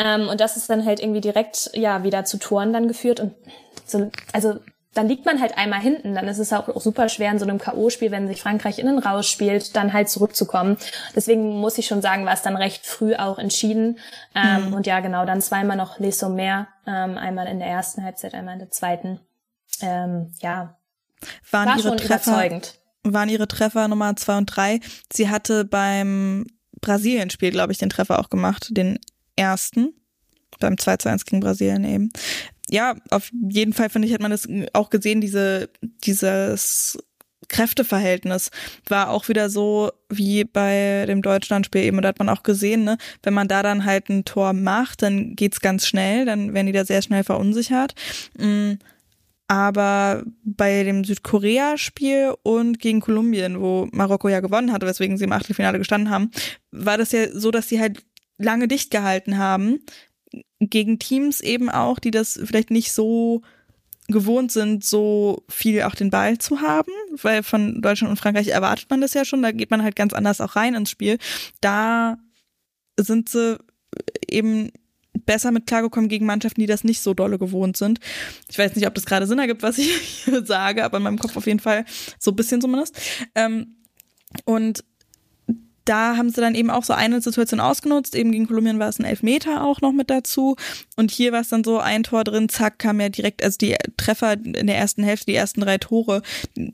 [0.04, 3.34] Ähm, und das ist dann halt irgendwie direkt ja wieder zu Toren dann geführt und
[3.86, 4.60] so, also
[4.94, 7.58] dann liegt man halt einmal hinten, dann ist es auch, super schwer in so einem
[7.58, 10.78] K.O.-Spiel, wenn sich Frankreich innen rausspielt, dann halt zurückzukommen.
[11.16, 13.98] Deswegen muss ich schon sagen, war es dann recht früh auch entschieden.
[14.36, 14.74] Ähm, mhm.
[14.74, 18.54] Und ja, genau, dann zweimal noch Les Sommers, ähm, einmal in der ersten Halbzeit, einmal
[18.54, 19.20] in der zweiten.
[19.82, 20.78] Ähm, ja,
[21.50, 22.76] waren war ihre Treffer, überzeugend.
[23.04, 24.80] Waren ihre Treffer Nummer zwei und drei.
[25.12, 26.46] Sie hatte beim
[26.82, 29.00] Brasilien-Spiel, glaube ich, den Treffer auch gemacht, den
[29.36, 29.93] ersten,
[30.60, 32.10] beim 2 zu 1 gegen Brasilien eben.
[32.69, 35.69] Ja, auf jeden Fall finde ich, hat man das auch gesehen, diese,
[36.06, 36.98] dieses
[37.50, 38.52] Kräfteverhältnis
[38.88, 41.98] war auch wieder so wie bei dem Deutschlandspiel eben.
[41.98, 45.02] Und da hat man auch gesehen, ne, wenn man da dann halt ein Tor macht,
[45.02, 47.96] dann geht's ganz schnell, dann werden die da sehr schnell verunsichert.
[48.38, 48.74] Mm,
[49.48, 55.34] aber bei dem Südkorea-Spiel und gegen Kolumbien, wo Marokko ja gewonnen hatte, weswegen sie im
[55.34, 56.32] Achtelfinale gestanden haben,
[56.72, 58.04] war das ja so, dass sie halt
[58.44, 59.80] lange dicht gehalten haben.
[60.60, 63.42] Gegen Teams eben auch, die das vielleicht nicht so
[64.08, 68.90] gewohnt sind, so viel auch den Ball zu haben, weil von Deutschland und Frankreich erwartet
[68.90, 71.18] man das ja schon, da geht man halt ganz anders auch rein ins Spiel.
[71.62, 72.18] Da
[73.00, 73.58] sind sie
[74.28, 74.72] eben
[75.26, 78.00] besser mit klargekommen gegen Mannschaften, die das nicht so dolle gewohnt sind.
[78.50, 79.92] Ich weiß nicht, ob das gerade Sinn ergibt, was ich
[80.44, 81.86] sage, aber in meinem Kopf auf jeden Fall
[82.20, 83.00] so ein bisschen zumindest.
[83.36, 83.78] Ähm,
[84.46, 84.84] und
[85.86, 88.15] da haben sie dann eben auch so eine Situation ausgenutzt.
[88.15, 90.56] Eben gegen Kolumbien war es ein Elfmeter auch noch mit dazu.
[90.96, 93.76] Und hier war es dann so ein Tor drin, zack, kam ja direkt, also die
[93.98, 96.22] Treffer in der ersten Hälfte, die ersten drei Tore,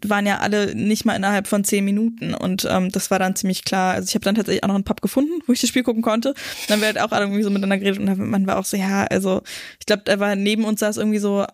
[0.06, 2.34] waren ja alle nicht mal innerhalb von zehn Minuten.
[2.34, 3.94] Und ähm, das war dann ziemlich klar.
[3.94, 6.02] Also ich habe dann tatsächlich auch noch einen Pub gefunden, wo ich das Spiel gucken
[6.02, 6.30] konnte.
[6.30, 8.78] Und dann wird halt auch alle irgendwie so miteinander geredet und man war auch so,
[8.78, 9.42] ja, also
[9.80, 11.46] ich glaube, da war neben uns saß irgendwie so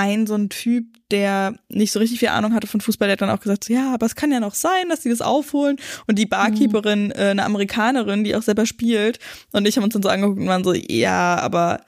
[0.00, 3.20] ein so ein Typ, der nicht so richtig viel Ahnung hatte von Fußball, der hat
[3.20, 5.76] dann auch gesagt, so, ja, aber es kann ja noch sein, dass die das aufholen.
[6.06, 7.12] Und die Barkeeperin, mhm.
[7.12, 9.18] äh, eine Amerikanerin, die auch selber spielt,
[9.52, 11.82] und ich haben uns dann so angeguckt und waren so, ja, aber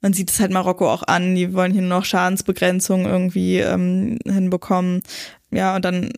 [0.00, 5.02] man sieht es halt Marokko auch an, die wollen hier noch Schadensbegrenzung irgendwie ähm, hinbekommen.
[5.50, 6.12] Ja, und dann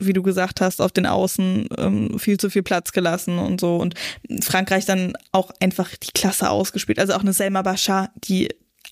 [0.00, 3.76] wie du gesagt hast, auf den Außen ähm, viel zu viel Platz gelassen und so.
[3.76, 3.94] Und
[4.42, 7.00] Frankreich dann auch einfach die Klasse ausgespielt.
[7.00, 8.48] Also auch eine Selma Bachar, die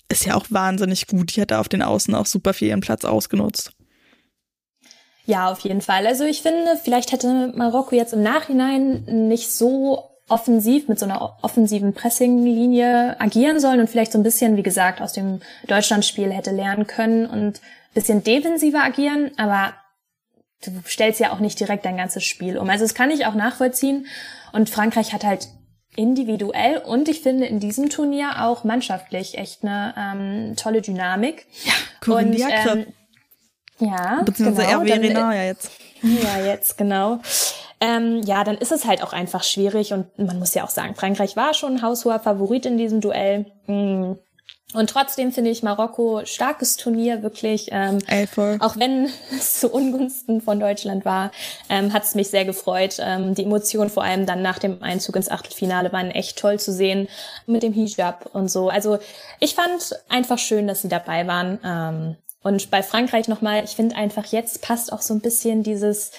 [0.08, 1.36] ist ja auch wahnsinnig gut.
[1.36, 3.72] Die hat da auf den Außen auch super viel ihren Platz ausgenutzt.
[5.24, 6.06] Ja, auf jeden Fall.
[6.06, 11.38] Also ich finde, vielleicht hätte Marokko jetzt im Nachhinein nicht so offensiv mit so einer
[11.42, 16.50] offensiven Pressing-Linie agieren sollen und vielleicht so ein bisschen, wie gesagt, aus dem Deutschlandspiel hätte
[16.50, 17.60] lernen können und
[17.94, 19.74] bisschen defensiver agieren, aber
[20.64, 22.68] du stellst ja auch nicht direkt dein ganzes Spiel um.
[22.68, 24.06] Also das kann ich auch nachvollziehen
[24.52, 25.48] und Frankreich hat halt
[25.96, 31.46] individuell und ich finde in diesem Turnier auch mannschaftlich echt eine ähm, tolle Dynamik.
[31.64, 32.86] Ja, Corinne und, ähm,
[33.78, 35.70] ja, beziehungsweise genau, Hervé Renard ja jetzt.
[36.02, 37.20] Ja, jetzt genau.
[37.80, 40.94] Ähm, ja, dann ist es halt auch einfach schwierig und man muss ja auch sagen,
[40.94, 43.46] Frankreich war schon ein haushoher Favorit in diesem Duell.
[43.66, 44.18] Mhm.
[44.76, 47.68] Und trotzdem finde ich Marokko starkes Turnier, wirklich.
[47.72, 48.28] Ähm, Ey.
[48.60, 51.30] Auch wenn es zu Ungunsten von Deutschland war,
[51.70, 52.98] ähm, hat es mich sehr gefreut.
[53.00, 56.72] Ähm, die Emotionen vor allem dann nach dem Einzug ins Achtelfinale waren echt toll zu
[56.72, 57.08] sehen
[57.46, 58.68] mit dem Hijab und so.
[58.68, 58.98] Also
[59.40, 61.58] ich fand einfach schön, dass sie dabei waren.
[61.64, 66.12] Ähm, und bei Frankreich nochmal, ich finde einfach jetzt passt auch so ein bisschen dieses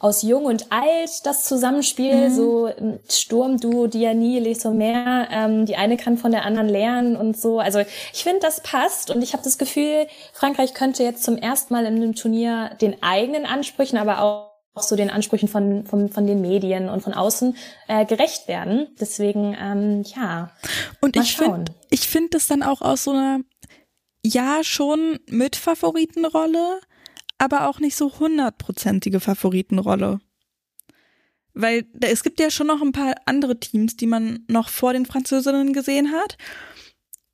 [0.00, 2.34] aus Jung und Alt das Zusammenspiel, mhm.
[2.34, 2.70] so
[3.08, 7.60] Sturmduo, Diani, Lesomer, ähm, die eine kann von der anderen lernen und so.
[7.60, 7.80] Also
[8.12, 11.86] ich finde, das passt und ich habe das Gefühl, Frankreich könnte jetzt zum ersten Mal
[11.86, 16.26] in einem Turnier den eigenen Ansprüchen, aber auch auch so den Ansprüchen von, von, von
[16.26, 18.88] den Medien und von außen äh, gerecht werden.
[19.00, 20.50] Deswegen, ähm, ja.
[21.00, 23.40] Und ich finde, ich finde das dann auch aus so einer,
[24.24, 26.80] ja, schon mit Favoritenrolle,
[27.38, 30.20] aber auch nicht so hundertprozentige Favoritenrolle.
[31.54, 35.06] Weil es gibt ja schon noch ein paar andere Teams, die man noch vor den
[35.06, 36.36] Französinnen gesehen hat.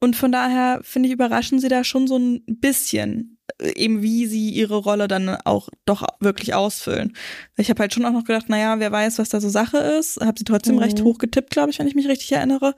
[0.03, 4.27] Und von daher finde ich, überraschen sie da schon so ein bisschen, äh, eben wie
[4.27, 7.15] sie ihre Rolle dann auch doch wirklich ausfüllen.
[7.59, 10.19] Ich habe halt schon auch noch gedacht, naja, wer weiß, was da so Sache ist.
[10.21, 10.83] Habe sie trotzdem mhm.
[10.83, 12.75] recht hoch getippt, glaube ich, wenn ich mich richtig erinnere.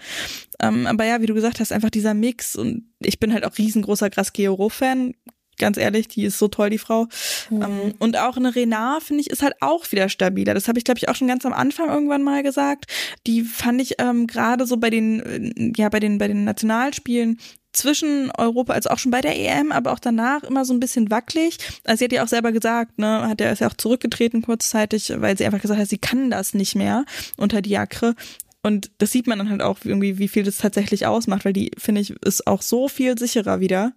[0.61, 2.57] Ähm, aber ja, wie du gesagt hast, einfach dieser Mix.
[2.57, 5.15] Und ich bin halt auch riesengroßer Grasquero-Fan
[5.63, 7.07] ganz ehrlich, die ist so toll, die Frau.
[7.49, 7.63] Mhm.
[7.63, 10.55] Ähm, und auch eine Renard, finde ich, ist halt auch wieder stabiler.
[10.55, 12.87] Das habe ich, glaube ich, auch schon ganz am Anfang irgendwann mal gesagt.
[13.27, 17.39] Die fand ich ähm, gerade so bei den, äh, ja, bei den, bei den Nationalspielen
[17.73, 21.11] zwischen Europa, also auch schon bei der EM, aber auch danach immer so ein bisschen
[21.11, 21.57] wackelig.
[21.85, 25.13] Also sie hat ja auch selber gesagt, ne, hat ja ist ja auch zurückgetreten kurzzeitig,
[25.17, 27.05] weil sie einfach gesagt hat, sie kann das nicht mehr
[27.39, 28.15] unter Diakre.
[28.63, 31.73] Und das sieht man dann halt auch irgendwie, wie viel das tatsächlich ausmacht, weil die,
[31.79, 33.93] finde ich, ist auch so viel sicherer wieder.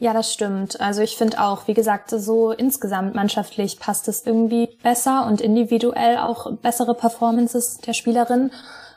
[0.00, 0.80] Ja, das stimmt.
[0.80, 6.16] Also ich finde auch, wie gesagt, so insgesamt mannschaftlich passt es irgendwie besser und individuell
[6.16, 8.50] auch bessere Performances der Spielerin.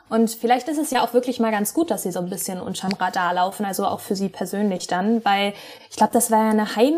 [0.08, 2.58] Und vielleicht ist es ja auch wirklich mal ganz gut, dass sie so ein bisschen
[2.58, 5.52] unterm Radar laufen, also auch für sie persönlich dann, weil
[5.90, 6.94] ich glaube, das war ja eine Heim,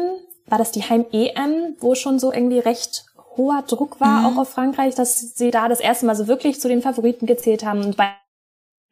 [0.46, 4.26] war das die Heim-EM, wo schon so irgendwie recht hoher Druck war, mhm.
[4.26, 7.64] auch auf Frankreich, dass sie da das erste Mal so wirklich zu den Favoriten gezählt
[7.64, 7.84] haben.
[7.84, 8.10] Und bei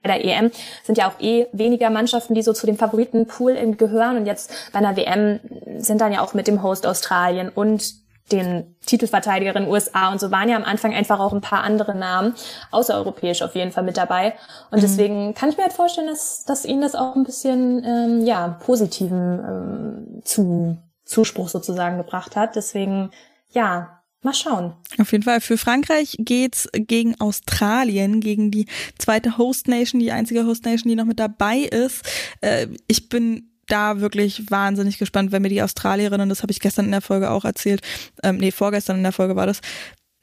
[0.04, 0.50] bei der EM
[0.84, 4.18] sind ja auch eh weniger Mannschaften, die so zu dem Favoritenpool gehören.
[4.18, 5.40] Und jetzt bei einer WM
[5.78, 10.48] sind dann ja auch mit dem Host Australien und den Titelverteidigerinnen USA und so waren
[10.48, 12.34] ja am Anfang einfach auch ein paar andere Namen,
[12.70, 14.34] außereuropäisch auf jeden Fall mit dabei.
[14.70, 14.82] Und mhm.
[14.82, 18.58] deswegen kann ich mir halt vorstellen, dass, dass ihnen das auch ein bisschen ähm, ja
[18.64, 22.56] positiven ähm, zu, Zuspruch sozusagen gebracht hat.
[22.56, 23.10] Deswegen
[23.50, 24.72] ja, Mal schauen.
[24.96, 25.42] Auf jeden Fall.
[25.42, 28.66] Für Frankreich geht's gegen Australien, gegen die
[28.98, 32.02] zweite Host Nation, die einzige Host Nation, die noch mit dabei ist.
[32.40, 36.86] Äh, ich bin da wirklich wahnsinnig gespannt, wenn mir die Australierinnen, das habe ich gestern
[36.86, 37.82] in der Folge auch erzählt,
[38.22, 39.60] ähm, nee, vorgestern in der Folge war das,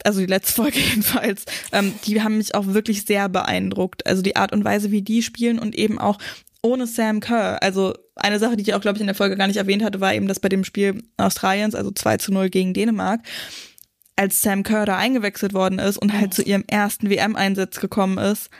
[0.04, 4.04] also die letzte Folge jedenfalls, ähm, die haben mich auch wirklich sehr beeindruckt.
[4.06, 6.18] Also die Art und Weise, wie die spielen und eben auch
[6.60, 7.62] ohne Sam Kerr.
[7.62, 10.00] Also eine Sache, die ich auch, glaube ich, in der Folge gar nicht erwähnt hatte,
[10.00, 13.20] war eben, dass bei dem Spiel Australiens, also 2 zu 0 gegen Dänemark,
[14.16, 18.50] als Sam Kerr da eingewechselt worden ist und halt zu ihrem ersten WM-Einsatz gekommen ist,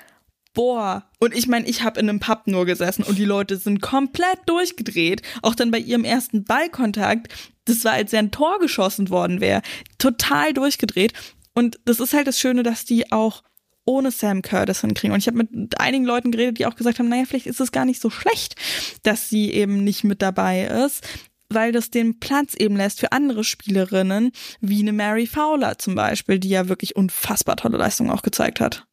[0.55, 1.05] boah.
[1.19, 4.41] Und ich meine, ich habe in einem Pub nur gesessen und die Leute sind komplett
[4.47, 5.23] durchgedreht.
[5.43, 7.33] Auch dann bei ihrem ersten Ballkontakt,
[7.65, 9.63] das war, als er ein Tor geschossen worden wäre,
[9.99, 11.13] total durchgedreht.
[11.55, 13.43] Und das ist halt das Schöne, dass die auch
[13.85, 15.13] ohne Sam Kerr das hinkriegen.
[15.13, 17.73] Und ich habe mit einigen Leuten geredet, die auch gesagt haben, naja, vielleicht ist es
[17.73, 18.55] gar nicht so schlecht,
[19.03, 21.07] dass sie eben nicht mit dabei ist,
[21.55, 26.39] weil das den Platz eben lässt für andere Spielerinnen, wie eine Mary Fowler zum Beispiel,
[26.39, 28.87] die ja wirklich unfassbar tolle Leistungen auch gezeigt hat.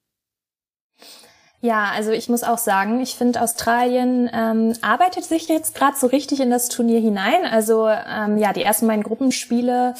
[1.62, 6.08] Ja, also ich muss auch sagen, ich finde, Australien ähm, arbeitet sich jetzt gerade so
[6.08, 7.46] richtig in das Turnier hinein.
[7.46, 9.94] Also ähm, ja, die ersten beiden Gruppenspiele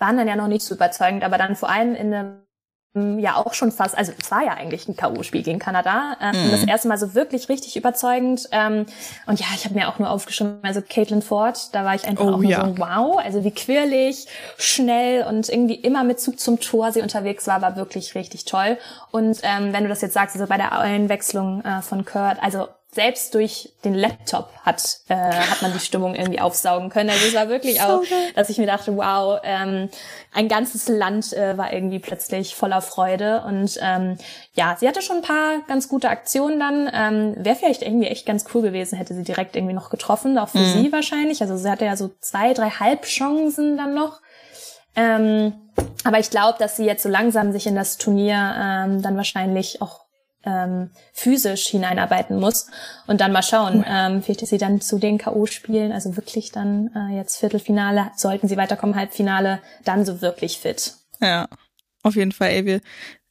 [0.00, 2.47] waren dann ja noch nicht so überzeugend, aber dann vor allem in einem
[3.18, 6.16] ja auch schon fast, also es war ja eigentlich ein K.O.-Spiel gegen Kanada.
[6.20, 6.50] Ähm, mhm.
[6.50, 8.48] Das erste Mal so wirklich richtig überzeugend.
[8.52, 8.86] Ähm,
[9.26, 12.24] und ja, ich habe mir auch nur aufgeschrieben, also Caitlin Ford, da war ich einfach
[12.24, 12.66] oh, auch nur ja.
[12.66, 17.46] so, wow, also wie quirlig, schnell und irgendwie immer mit Zug zum Tor sie unterwegs
[17.46, 18.78] war, war wirklich richtig toll.
[19.10, 22.68] Und ähm, wenn du das jetzt sagst, also bei der Einwechslung äh, von Kurt, also
[22.90, 27.10] selbst durch den Laptop hat, äh, hat man die Stimmung irgendwie aufsaugen können.
[27.10, 28.02] Also es war wirklich auch,
[28.34, 29.90] dass ich mir dachte, wow, ähm,
[30.32, 33.44] ein ganzes Land äh, war irgendwie plötzlich voller Freude.
[33.46, 34.16] Und ähm,
[34.54, 36.90] ja, sie hatte schon ein paar ganz gute Aktionen dann.
[36.92, 40.48] Ähm, Wäre vielleicht irgendwie echt ganz cool gewesen, hätte sie direkt irgendwie noch getroffen, auch
[40.48, 40.82] für mhm.
[40.82, 41.42] sie wahrscheinlich.
[41.42, 44.20] Also sie hatte ja so zwei, drei Halbchancen dann noch.
[44.96, 45.52] Ähm,
[46.04, 49.82] aber ich glaube, dass sie jetzt so langsam sich in das Turnier ähm, dann wahrscheinlich
[49.82, 50.07] auch
[50.44, 52.68] ähm, physisch hineinarbeiten muss
[53.06, 56.90] und dann mal schauen, ähm, vielleicht ist sie dann zu den K.O.-Spielen, also wirklich dann
[56.94, 60.94] äh, jetzt Viertelfinale, sollten sie weiterkommen, Halbfinale, dann so wirklich fit.
[61.20, 61.48] Ja,
[62.02, 62.80] auf jeden Fall, ey, wir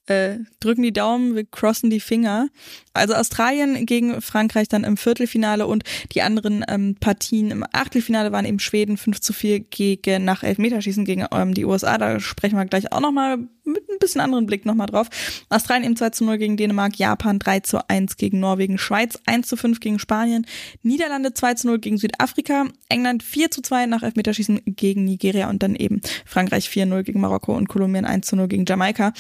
[0.08, 2.50] äh, drücken die Daumen, wir crossen die Finger.
[2.94, 8.46] Also Australien gegen Frankreich dann im Viertelfinale und die anderen ähm, Partien im Achtelfinale waren
[8.46, 11.98] eben Schweden 5 zu 4 gegen nach Elfmeterschießen gegen ähm, die USA.
[11.98, 15.10] Da sprechen wir gleich auch nochmal mit ein bisschen anderen Blick nochmal drauf.
[15.50, 19.48] Australien eben 2 zu 0 gegen Dänemark, Japan 3 zu 1 gegen Norwegen, Schweiz 1
[19.48, 20.46] zu 5 gegen Spanien,
[20.82, 25.62] Niederlande 2 zu 0 gegen Südafrika, England 4 zu 2 nach Elfmeterschießen gegen Nigeria und
[25.62, 29.14] dann eben Frankreich 4-0 gegen Marokko und Kolumbien 1 zu 0 gegen Jamaika.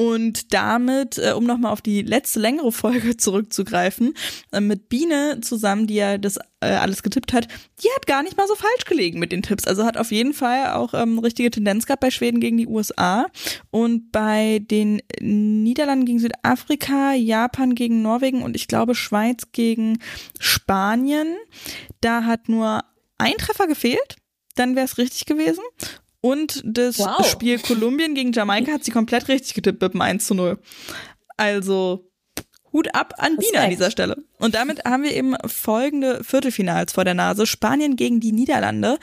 [0.00, 4.14] Und damit, äh, um nochmal auf die letzte längere Folge zurückzugreifen,
[4.50, 7.48] äh, mit Biene zusammen, die ja das äh, alles getippt hat,
[7.82, 9.66] die hat gar nicht mal so falsch gelegen mit den Tipps.
[9.66, 13.26] Also hat auf jeden Fall auch ähm, richtige Tendenz gehabt bei Schweden gegen die USA
[13.70, 19.98] und bei den Niederlanden gegen Südafrika, Japan gegen Norwegen und ich glaube Schweiz gegen
[20.38, 21.36] Spanien.
[22.00, 22.84] Da hat nur
[23.18, 24.16] ein Treffer gefehlt
[24.60, 25.62] dann wäre es richtig gewesen.
[26.20, 27.26] Und das wow.
[27.26, 30.58] Spiel Kolumbien gegen Jamaika hat sie komplett richtig getippt mit dem 1 zu 0.
[31.36, 32.10] Also
[32.72, 34.22] Hut ab an Bina an dieser Stelle.
[34.38, 37.46] Und damit haben wir eben folgende Viertelfinals vor der Nase.
[37.46, 38.98] Spanien gegen die Niederlande,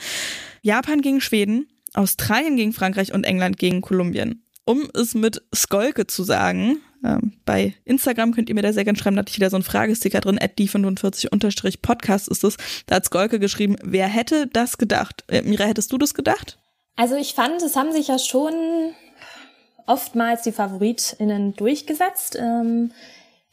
[0.62, 4.44] Japan gegen Schweden, Australien gegen Frankreich und England gegen Kolumbien.
[4.64, 8.98] Um es mit Skolke zu sagen, ähm, bei Instagram könnt ihr mir da sehr gerne
[8.98, 12.56] schreiben, da hatte ich wieder so einen Fragesticker drin, at die45-podcast ist es.
[12.86, 15.24] Da hat Skolke geschrieben, wer hätte das gedacht?
[15.28, 16.58] Äh, Mira, hättest du das gedacht?
[16.98, 18.52] Also ich fand, es haben sich ja schon
[19.86, 22.36] oftmals die FavoritInnen durchgesetzt.
[22.36, 22.90] Ähm,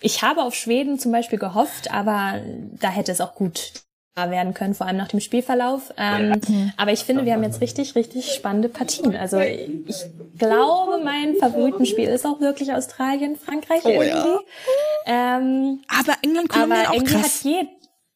[0.02, 2.42] ich habe auf Schweden zum Beispiel gehofft, aber
[2.80, 3.72] da hätte es auch gut
[4.16, 5.94] werden können, vor allem nach dem Spielverlauf.
[5.98, 6.42] Ähm,
[6.78, 9.16] aber ich finde, wir haben jetzt richtig, richtig spannende Partien.
[9.16, 10.06] Also ich
[10.40, 14.08] glaube, mein Favoritenspiel ist auch wirklich Australien, Frankreich oh, irgendwie.
[14.08, 15.38] Ja.
[15.38, 17.40] Ähm, aber England, Kolumbien auch krass.
[17.40, 17.68] Hat je,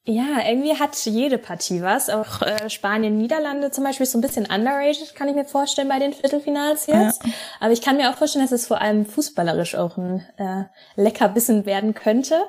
[0.10, 2.10] ja, irgendwie hat jede Partie was.
[2.10, 5.88] Auch äh, Spanien, Niederlande zum Beispiel ist so ein bisschen underrated, kann ich mir vorstellen,
[5.88, 7.24] bei den Viertelfinals jetzt.
[7.24, 7.32] Ja.
[7.60, 10.64] Aber ich kann mir auch vorstellen, dass es vor allem fußballerisch auch ein äh,
[10.96, 12.42] Leckerbissen werden könnte.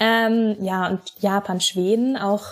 [0.00, 2.46] Ähm, ja, und Japan, Schweden auch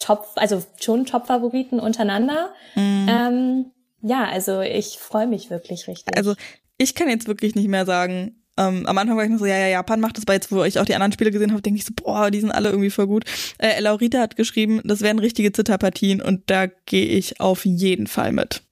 [0.00, 2.52] Top, also schon Top-Favoriten untereinander.
[2.74, 3.06] Mhm.
[3.08, 3.66] Ähm,
[4.00, 6.16] ja, also ich freue mich wirklich richtig.
[6.16, 6.34] Also
[6.78, 9.56] ich kann jetzt wirklich nicht mehr sagen, ähm, am Anfang war ich noch so, ja,
[9.56, 11.78] ja, Japan macht das, aber jetzt, wo ich auch die anderen Spiele gesehen habe, denke
[11.78, 13.24] ich so, boah, die sind alle irgendwie voll gut.
[13.58, 18.32] Äh, Laurita hat geschrieben, das wären richtige Zitterpartien und da gehe ich auf jeden Fall
[18.32, 18.62] mit.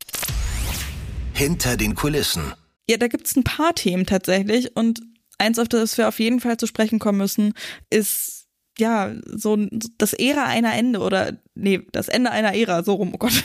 [1.33, 2.53] Hinter den Kulissen.
[2.89, 5.01] Ja, da gibt's ein paar Themen tatsächlich und
[5.39, 7.55] eins, auf das wir auf jeden Fall zu sprechen kommen müssen,
[7.89, 9.57] ist ja so
[9.97, 13.33] das Ära einer Ende oder nee, das Ende einer Ära, so rum, oh Gott.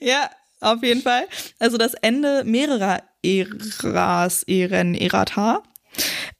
[0.00, 0.30] ja,
[0.64, 1.26] auf jeden Fall.
[1.58, 5.62] Also das Ende mehrerer Eras, Eren, Erata.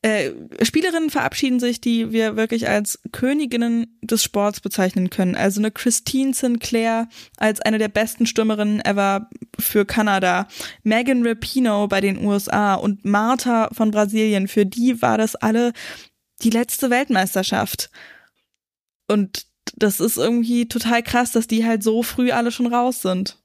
[0.03, 0.33] Äh,
[0.63, 5.37] Spielerinnen verabschieden sich, die wir wirklich als Königinnen des Sports bezeichnen können.
[5.37, 10.49] Also eine Christine Sinclair als eine der besten Stürmerinnen ever für Kanada,
[10.83, 14.49] Megan Rapino bei den USA und Marta von Brasilien.
[14.49, 15.73] Für die war das alle
[16.43, 17.91] die letzte Weltmeisterschaft.
[19.09, 23.39] Und das ist irgendwie total krass, dass die halt so früh alle schon raus sind.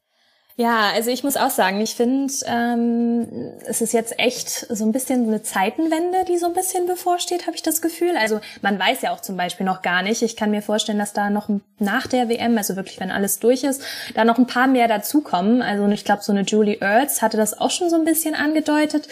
[0.59, 4.91] Ja, also ich muss auch sagen, ich finde, ähm, es ist jetzt echt so ein
[4.91, 8.17] bisschen eine Zeitenwende, die so ein bisschen bevorsteht, habe ich das Gefühl.
[8.17, 10.21] Also man weiß ja auch zum Beispiel noch gar nicht.
[10.21, 13.63] Ich kann mir vorstellen, dass da noch nach der WM, also wirklich, wenn alles durch
[13.63, 13.81] ist,
[14.15, 15.61] da noch ein paar mehr dazukommen.
[15.61, 19.07] Also ich glaube, so eine Julie Ertz hatte das auch schon so ein bisschen angedeutet.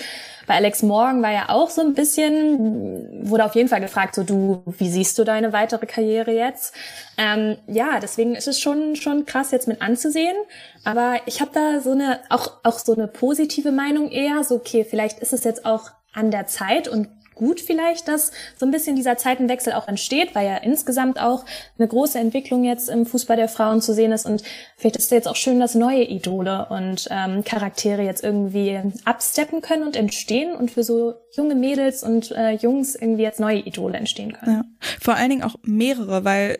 [0.48, 4.24] Bei Alex Morgan war ja auch so ein bisschen, wurde auf jeden Fall gefragt, so
[4.24, 6.74] du, wie siehst du deine weitere Karriere jetzt?
[7.18, 10.36] Ähm, ja, deswegen ist es schon, schon krass jetzt mit anzusehen.
[10.86, 14.86] Aber ich habe da so eine, auch, auch so eine positive Meinung eher, so okay,
[14.90, 18.96] vielleicht ist es jetzt auch an der Zeit und gut vielleicht, dass so ein bisschen
[18.96, 21.46] dieser Zeitenwechsel auch entsteht, weil ja insgesamt auch
[21.78, 24.44] eine große Entwicklung jetzt im Fußball der Frauen zu sehen ist und
[24.76, 29.62] vielleicht ist es jetzt auch schön, dass neue Idole und ähm, Charaktere jetzt irgendwie absteppen
[29.62, 33.98] können und entstehen und für so junge Mädels und äh, Jungs irgendwie jetzt neue Idole
[33.98, 34.56] entstehen können.
[34.56, 34.88] Ja.
[35.00, 36.60] Vor allen Dingen auch mehrere, weil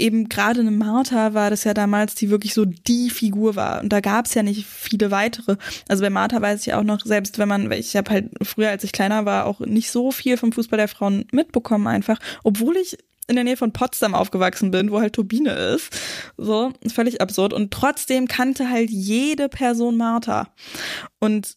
[0.00, 3.82] eben gerade eine Martha war das ja damals, die wirklich so die Figur war.
[3.82, 5.56] Und da gab es ja nicht viele weitere.
[5.88, 8.84] Also bei Martha weiß ich auch noch, selbst wenn man, ich habe halt früher, als
[8.84, 12.98] ich kleiner war, auch nicht so viel vom Fußball der Frauen mitbekommen einfach, obwohl ich
[13.28, 15.94] in der Nähe von Potsdam aufgewachsen bin, wo halt Turbine ist.
[16.38, 17.52] So, völlig absurd.
[17.52, 20.48] Und trotzdem kannte halt jede Person Martha.
[21.20, 21.56] Und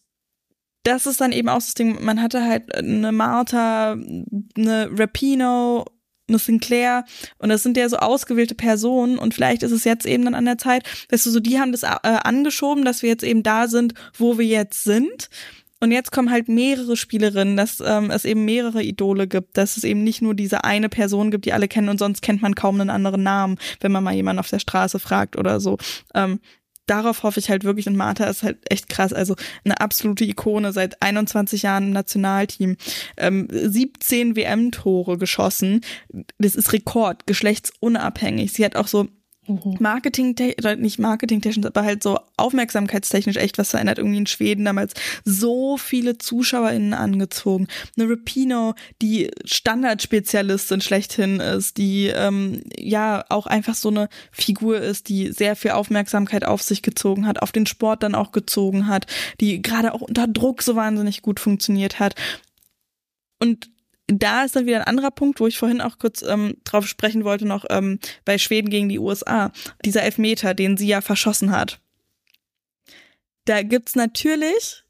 [0.84, 5.86] das ist dann eben auch das Ding, man hatte halt eine Martha, eine Rapino,
[6.28, 7.04] eine Sinclair
[7.38, 10.44] und das sind ja so ausgewählte Personen und vielleicht ist es jetzt eben dann an
[10.44, 13.68] der Zeit, dass du so, die haben das äh, angeschoben, dass wir jetzt eben da
[13.68, 15.28] sind, wo wir jetzt sind.
[15.80, 19.82] Und jetzt kommen halt mehrere Spielerinnen, dass ähm, es eben mehrere Idole gibt, dass es
[19.82, 22.80] eben nicht nur diese eine Person gibt, die alle kennen und sonst kennt man kaum
[22.80, 25.78] einen anderen Namen, wenn man mal jemanden auf der Straße fragt oder so.
[26.14, 26.38] Ähm,
[26.92, 29.14] darauf hoffe ich halt wirklich und Martha ist halt echt krass.
[29.14, 32.76] Also eine absolute Ikone seit 21 Jahren im Nationalteam.
[33.16, 35.80] Ähm, 17 WM-Tore geschossen.
[36.38, 38.52] Das ist Rekord, geschlechtsunabhängig.
[38.52, 39.08] Sie hat auch so
[39.48, 39.76] Mhm.
[39.80, 43.98] Marketing, oder nicht marketingtechnisch, aber halt so aufmerksamkeitstechnisch echt was verändert.
[43.98, 47.66] Irgendwie in Schweden damals so viele ZuschauerInnen angezogen.
[47.96, 55.08] Eine Rapino, die Standardspezialistin schlechthin ist, die ähm, ja auch einfach so eine Figur ist,
[55.08, 59.06] die sehr viel Aufmerksamkeit auf sich gezogen hat, auf den Sport dann auch gezogen hat,
[59.40, 62.14] die gerade auch unter Druck so wahnsinnig gut funktioniert hat.
[63.40, 63.71] Und
[64.18, 67.24] da ist dann wieder ein anderer Punkt, wo ich vorhin auch kurz ähm, drauf sprechen
[67.24, 69.52] wollte, noch ähm, bei Schweden gegen die USA.
[69.84, 71.80] Dieser Elfmeter, den sie ja verschossen hat.
[73.44, 74.81] Da gibt's natürlich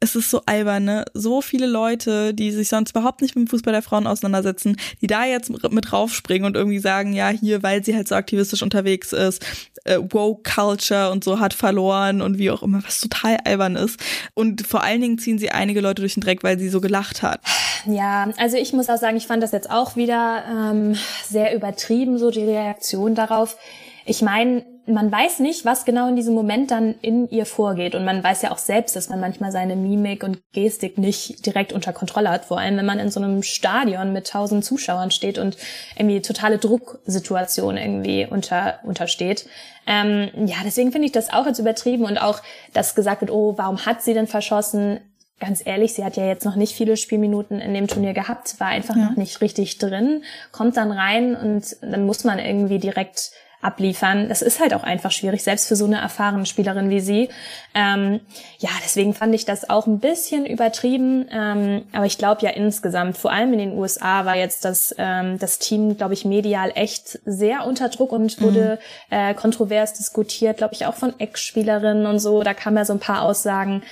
[0.00, 1.04] es ist so albern, ne?
[1.14, 5.06] So viele Leute, die sich sonst überhaupt nicht mit dem Fußball der Frauen auseinandersetzen, die
[5.06, 9.12] da jetzt mit raufspringen und irgendwie sagen, ja, hier, weil sie halt so aktivistisch unterwegs
[9.12, 9.44] ist,
[9.84, 13.98] äh, woke Culture und so hat verloren und wie auch immer, was total albern ist.
[14.34, 17.22] Und vor allen Dingen ziehen sie einige Leute durch den Dreck, weil sie so gelacht
[17.22, 17.40] hat.
[17.86, 22.18] Ja, also ich muss auch sagen, ich fand das jetzt auch wieder ähm, sehr übertrieben,
[22.18, 23.56] so die Reaktion darauf.
[24.04, 27.94] Ich meine, man weiß nicht, was genau in diesem Moment dann in ihr vorgeht.
[27.94, 31.72] Und man weiß ja auch selbst, dass man manchmal seine Mimik und Gestik nicht direkt
[31.72, 32.44] unter Kontrolle hat.
[32.44, 35.56] Vor allem, wenn man in so einem Stadion mit tausend Zuschauern steht und
[35.96, 39.46] irgendwie totale Drucksituation irgendwie unter, untersteht.
[39.86, 42.40] Ähm, ja, deswegen finde ich das auch jetzt übertrieben und auch,
[42.74, 45.00] dass gesagt wird, oh, warum hat sie denn verschossen?
[45.40, 48.68] Ganz ehrlich, sie hat ja jetzt noch nicht viele Spielminuten in dem Turnier gehabt, war
[48.68, 49.06] einfach ja.
[49.06, 53.32] noch nicht richtig drin, kommt dann rein und dann muss man irgendwie direkt
[53.64, 54.28] abliefern.
[54.28, 57.28] Das ist halt auch einfach schwierig, selbst für so eine erfahrene Spielerin wie sie.
[57.74, 58.20] Ähm,
[58.58, 61.26] ja, deswegen fand ich das auch ein bisschen übertrieben.
[61.30, 65.38] Ähm, aber ich glaube ja insgesamt, vor allem in den USA, war jetzt das, ähm,
[65.38, 68.78] das Team, glaube ich, medial echt sehr unter Druck und wurde
[69.10, 69.16] mhm.
[69.16, 72.42] äh, kontrovers diskutiert, glaube ich, auch von Ex-Spielerinnen und so.
[72.42, 73.82] Da kamen ja so ein paar Aussagen.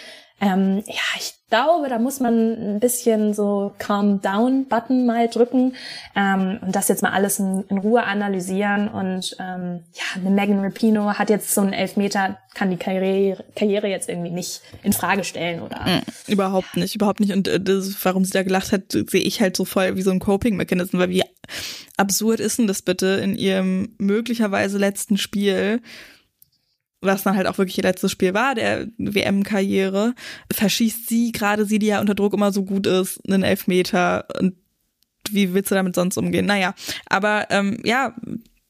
[0.40, 5.74] Ähm, ja, ich glaube, da muss man ein bisschen so Calm Down Button mal drücken
[6.16, 8.88] ähm, und das jetzt mal alles in, in Ruhe analysieren.
[8.88, 13.88] Und ähm, ja, eine Megan Rapino hat jetzt so einen Elfmeter, kann die Karriere, Karriere
[13.88, 15.82] jetzt irgendwie nicht in Frage stellen oder?
[15.84, 17.34] Mhm, überhaupt nicht, überhaupt nicht.
[17.34, 20.10] Und äh, das, warum sie da gelacht hat, sehe ich halt so voll wie so
[20.10, 21.22] ein Coping-Mechanismus, weil wie
[21.98, 25.82] absurd ist denn das bitte in ihrem möglicherweise letzten Spiel?
[27.02, 30.14] Was dann halt auch wirklich ihr letztes Spiel war, der WM-Karriere,
[30.52, 34.26] verschießt sie, gerade sie, die ja unter Druck immer so gut ist, einen Elfmeter.
[34.38, 34.54] Und
[35.30, 36.46] wie willst du damit sonst umgehen?
[36.46, 36.74] Naja,
[37.06, 38.14] aber ähm, ja,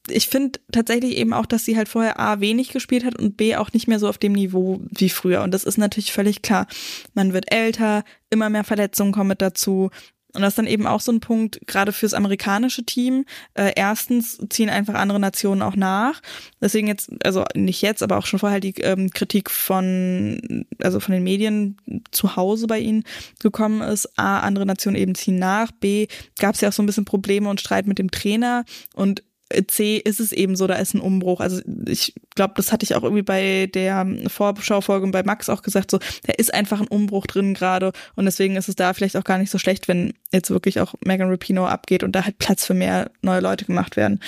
[0.09, 3.55] ich finde tatsächlich eben auch, dass sie halt vorher A wenig gespielt hat und B
[3.55, 5.43] auch nicht mehr so auf dem Niveau wie früher.
[5.43, 6.67] Und das ist natürlich völlig klar.
[7.13, 9.91] Man wird älter, immer mehr Verletzungen kommen mit dazu.
[10.33, 13.25] Und das ist dann eben auch so ein Punkt, gerade fürs amerikanische Team.
[13.53, 16.21] Äh, erstens ziehen einfach andere Nationen auch nach.
[16.59, 21.13] Deswegen jetzt, also nicht jetzt, aber auch schon vorher die ähm, Kritik von, also von
[21.13, 21.77] den Medien
[22.11, 23.03] zu Hause bei ihnen
[23.39, 24.17] gekommen ist.
[24.17, 25.71] A, andere Nationen eben ziehen nach.
[25.71, 26.07] B,
[26.39, 28.65] gab es ja auch so ein bisschen Probleme und Streit mit dem Trainer.
[28.95, 29.23] Und
[29.67, 31.39] C ist es eben so, da ist ein Umbruch.
[31.39, 35.61] Also ich glaube, das hatte ich auch irgendwie bei der Vorschaufolge und bei Max auch
[35.61, 39.17] gesagt, so, da ist einfach ein Umbruch drin gerade und deswegen ist es da vielleicht
[39.17, 42.37] auch gar nicht so schlecht, wenn jetzt wirklich auch Megan Rapino abgeht und da halt
[42.37, 44.19] Platz für mehr neue Leute gemacht werden.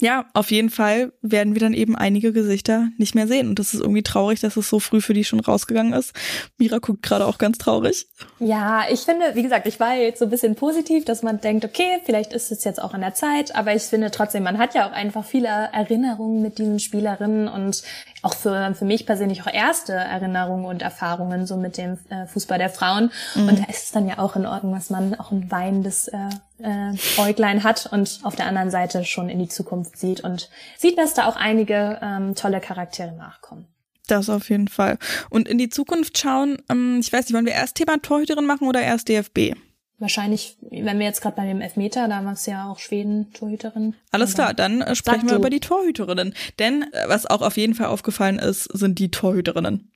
[0.00, 3.74] Ja, auf jeden Fall werden wir dann eben einige Gesichter nicht mehr sehen und das
[3.74, 6.12] ist irgendwie traurig, dass es so früh für die schon rausgegangen ist.
[6.58, 8.06] Mira guckt gerade auch ganz traurig.
[8.38, 11.64] Ja, ich finde, wie gesagt, ich war jetzt so ein bisschen positiv, dass man denkt,
[11.64, 14.74] okay, vielleicht ist es jetzt auch an der Zeit, aber ich finde trotzdem, man hat
[14.74, 17.82] ja auch einfach viele Erinnerungen mit diesen Spielerinnen und
[18.22, 22.58] auch für, für mich persönlich auch erste Erinnerungen und Erfahrungen so mit dem äh, Fußball
[22.58, 23.10] der Frauen.
[23.34, 23.48] Mhm.
[23.48, 26.18] Und da ist es dann ja auch in Ordnung, dass man auch ein weinendes äh,
[26.58, 30.48] äh, Äuglein hat und auf der anderen Seite schon in die Zukunft sieht und
[30.78, 33.66] sieht, dass da auch einige ähm, tolle Charaktere nachkommen.
[34.06, 34.98] Das auf jeden Fall.
[35.30, 38.68] Und in die Zukunft schauen, ähm, ich weiß nicht, wollen wir erst Thema Torhüterin machen
[38.68, 39.54] oder erst DFB?
[40.02, 43.94] Wahrscheinlich, wenn wir jetzt gerade bei dem Elfmeter, da war es ja auch Schweden-Torhüterin.
[44.10, 46.34] Alles klar, dann äh, sprechen wir über die Torhüterinnen.
[46.58, 49.92] Denn äh, was auch auf jeden Fall aufgefallen ist, sind die Torhüterinnen.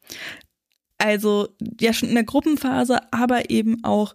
[0.98, 1.48] Also
[1.80, 4.14] ja schon in der Gruppenphase, aber eben auch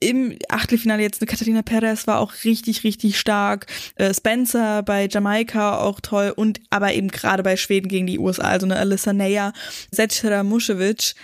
[0.00, 3.66] im Achtelfinale jetzt eine Catalina Perez war auch richtig, richtig stark.
[3.94, 8.48] Äh, Spencer bei Jamaika auch toll und aber eben gerade bei Schweden gegen die USA,
[8.48, 9.52] also eine Alyssa Neya,
[9.92, 11.14] Setchera Muschewitsch.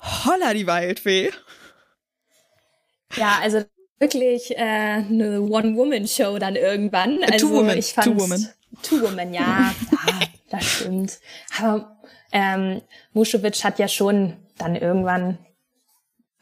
[0.00, 1.30] Holla die Waldfee.
[3.16, 3.62] Ja, also
[3.98, 7.22] wirklich äh, eine One-Woman-Show dann irgendwann.
[7.24, 7.78] Also Two-Woman.
[7.78, 8.48] Ich fand Two-Woman.
[8.82, 11.18] Two-Woman, ja, ja, das stimmt.
[11.60, 11.96] Aber
[12.32, 15.38] ähm, Muschewitsch hat ja schon dann irgendwann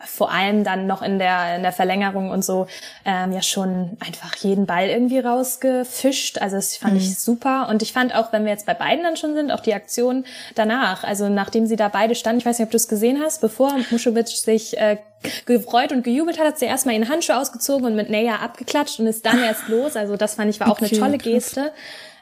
[0.04, 2.66] vor allem dann noch in der, in der Verlängerung und so
[3.04, 6.38] ähm, ja schon einfach jeden Ball irgendwie rausgefischt.
[6.38, 6.98] Also das fand mhm.
[7.00, 7.68] ich super.
[7.68, 10.24] Und ich fand auch, wenn wir jetzt bei beiden dann schon sind, auch die Aktion
[10.54, 13.40] danach, also nachdem sie da beide standen, ich weiß nicht, ob du es gesehen hast,
[13.40, 14.98] bevor Muschewitsch sich äh,
[15.46, 19.06] gefreut und gejubelt hat, hat sie erstmal ihren Handschuh ausgezogen und mit Naya abgeklatscht und
[19.06, 19.96] ist dann erst los.
[19.96, 21.32] Also das fand ich war auch okay, eine tolle krass.
[21.32, 21.72] Geste.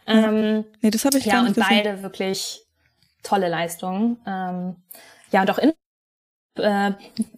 [0.07, 1.64] Ähm, nee, das habe ich ja, und gesehen.
[1.68, 2.62] beide wirklich
[3.22, 4.18] tolle Leistungen.
[4.26, 4.76] Ähm,
[5.31, 5.72] ja, und auch in
[6.61, 6.93] äh,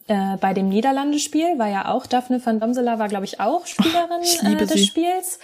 [0.09, 4.23] äh, bei dem Niederlandespiel war ja auch Daphne van Domsela war glaube ich auch Spielerin
[4.23, 4.87] oh, äh, des sie.
[4.87, 5.39] Spiels.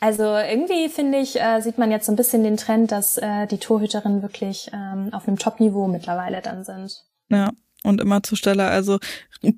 [0.00, 3.46] Also irgendwie finde ich äh, sieht man jetzt so ein bisschen den Trend, dass äh,
[3.46, 7.04] die Torhüterinnen wirklich ähm, auf einem Top-Niveau mittlerweile dann sind.
[7.28, 7.52] Ja.
[7.82, 8.66] Und immer zur Stelle.
[8.66, 8.98] Also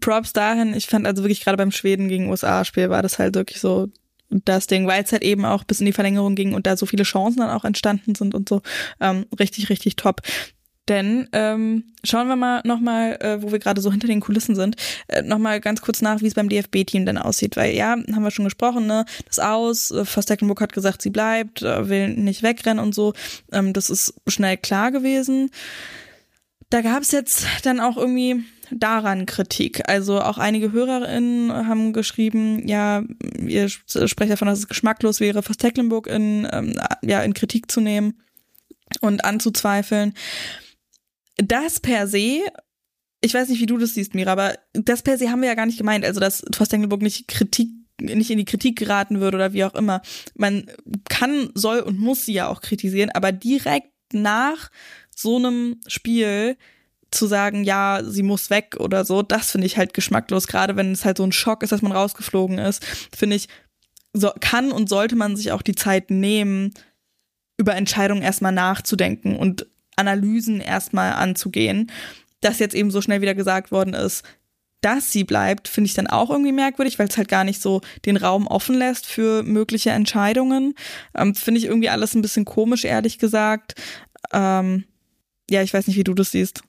[0.00, 0.74] Props dahin.
[0.74, 3.88] Ich fand also wirklich gerade beim Schweden gegen USA-Spiel war das halt wirklich so
[4.44, 6.86] das Ding, weil es halt eben auch bis in die Verlängerung ging und da so
[6.86, 8.62] viele Chancen dann auch entstanden sind und so.
[9.00, 10.22] Ähm, richtig, richtig top.
[10.92, 14.76] Denn ähm, schauen wir mal nochmal, äh, wo wir gerade so hinter den Kulissen sind,
[15.08, 17.56] äh, nochmal ganz kurz nach, wie es beim DFB-Team denn aussieht.
[17.56, 19.06] Weil ja, haben wir schon gesprochen, ne?
[19.26, 23.14] Das Aus, äh, Verstecklenburg hat gesagt, sie bleibt, äh, will nicht wegrennen und so.
[23.52, 25.48] Ähm, das ist schnell klar gewesen.
[26.68, 29.88] Da gab es jetzt dann auch irgendwie daran Kritik.
[29.88, 33.02] Also auch einige Hörerinnen haben geschrieben, ja,
[33.40, 37.80] ihr sprecht davon, dass es geschmacklos wäre, fast Tecklenburg in, ähm, ja, in Kritik zu
[37.80, 38.20] nehmen
[39.00, 40.12] und anzuzweifeln
[41.36, 42.40] das per se,
[43.20, 45.54] ich weiß nicht, wie du das siehst, Mira, aber das per se haben wir ja
[45.54, 46.04] gar nicht gemeint.
[46.04, 47.68] Also, dass Thorsten Engelburg nicht Kritik
[48.00, 50.02] nicht in die Kritik geraten würde oder wie auch immer.
[50.34, 50.66] Man
[51.08, 54.70] kann, soll und muss sie ja auch kritisieren, aber direkt nach
[55.14, 56.56] so einem Spiel
[57.10, 60.46] zu sagen, ja, sie muss weg oder so, das finde ich halt geschmacklos.
[60.46, 63.48] Gerade wenn es halt so ein Schock ist, dass man rausgeflogen ist, finde ich,
[64.14, 66.72] so kann und sollte man sich auch die Zeit nehmen,
[67.58, 69.66] über Entscheidungen erstmal nachzudenken und
[70.02, 71.90] Analysen erstmal anzugehen.
[72.40, 74.24] Dass jetzt eben so schnell wieder gesagt worden ist,
[74.82, 77.80] dass sie bleibt, finde ich dann auch irgendwie merkwürdig, weil es halt gar nicht so
[78.04, 80.74] den Raum offen lässt für mögliche Entscheidungen.
[81.16, 83.80] Ähm, finde ich irgendwie alles ein bisschen komisch, ehrlich gesagt.
[84.32, 84.84] Ähm,
[85.48, 86.62] ja, ich weiß nicht, wie du das siehst.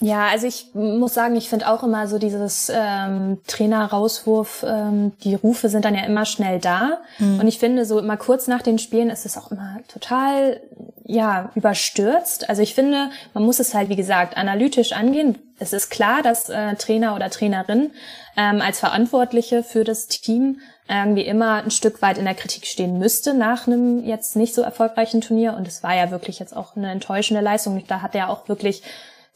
[0.00, 5.34] Ja, also ich muss sagen, ich finde auch immer so dieses ähm, Trainer-Rauswurf, ähm, die
[5.34, 6.98] Rufe sind dann ja immer schnell da.
[7.18, 7.40] Mhm.
[7.40, 10.60] Und ich finde, so immer kurz nach den Spielen ist es auch immer total,
[11.04, 12.48] ja, überstürzt.
[12.48, 15.38] Also ich finde, man muss es halt, wie gesagt, analytisch angehen.
[15.58, 17.92] Es ist klar, dass äh, Trainer oder Trainerin
[18.36, 22.98] ähm, als Verantwortliche für das Team irgendwie immer ein Stück weit in der Kritik stehen
[22.98, 25.54] müsste nach einem jetzt nicht so erfolgreichen Turnier.
[25.54, 27.82] Und es war ja wirklich jetzt auch eine enttäuschende Leistung.
[27.86, 28.82] Da hat er auch wirklich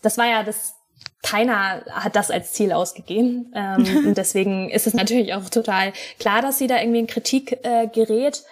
[0.03, 0.75] das war ja das,
[1.23, 3.53] keiner hat das als Ziel ausgegeben.
[3.55, 7.61] Ähm, und deswegen ist es natürlich auch total klar, dass sie da irgendwie in Kritik
[7.65, 8.45] äh, gerät.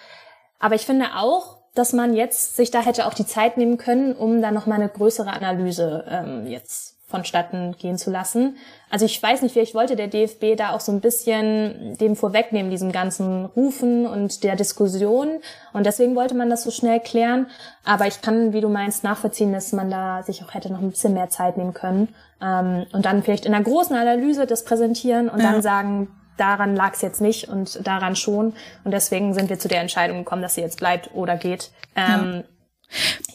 [0.58, 4.14] Aber ich finde auch, dass man jetzt sich da hätte auch die Zeit nehmen können,
[4.14, 8.56] um da nochmal eine größere Analyse ähm, jetzt vonstatten gehen zu lassen.
[8.90, 12.70] Also ich weiß nicht, vielleicht wollte der DFB da auch so ein bisschen dem vorwegnehmen,
[12.70, 15.40] diesem ganzen Rufen und der Diskussion.
[15.72, 17.46] Und deswegen wollte man das so schnell klären.
[17.84, 20.90] Aber ich kann, wie du meinst, nachvollziehen, dass man da sich auch hätte noch ein
[20.90, 22.14] bisschen mehr Zeit nehmen können.
[22.42, 25.52] Ähm, und dann vielleicht in einer großen Analyse das präsentieren und ja.
[25.52, 28.52] dann sagen, daran lag es jetzt nicht und daran schon.
[28.84, 31.70] Und deswegen sind wir zu der Entscheidung gekommen, dass sie jetzt bleibt oder geht.
[31.96, 32.44] Ähm,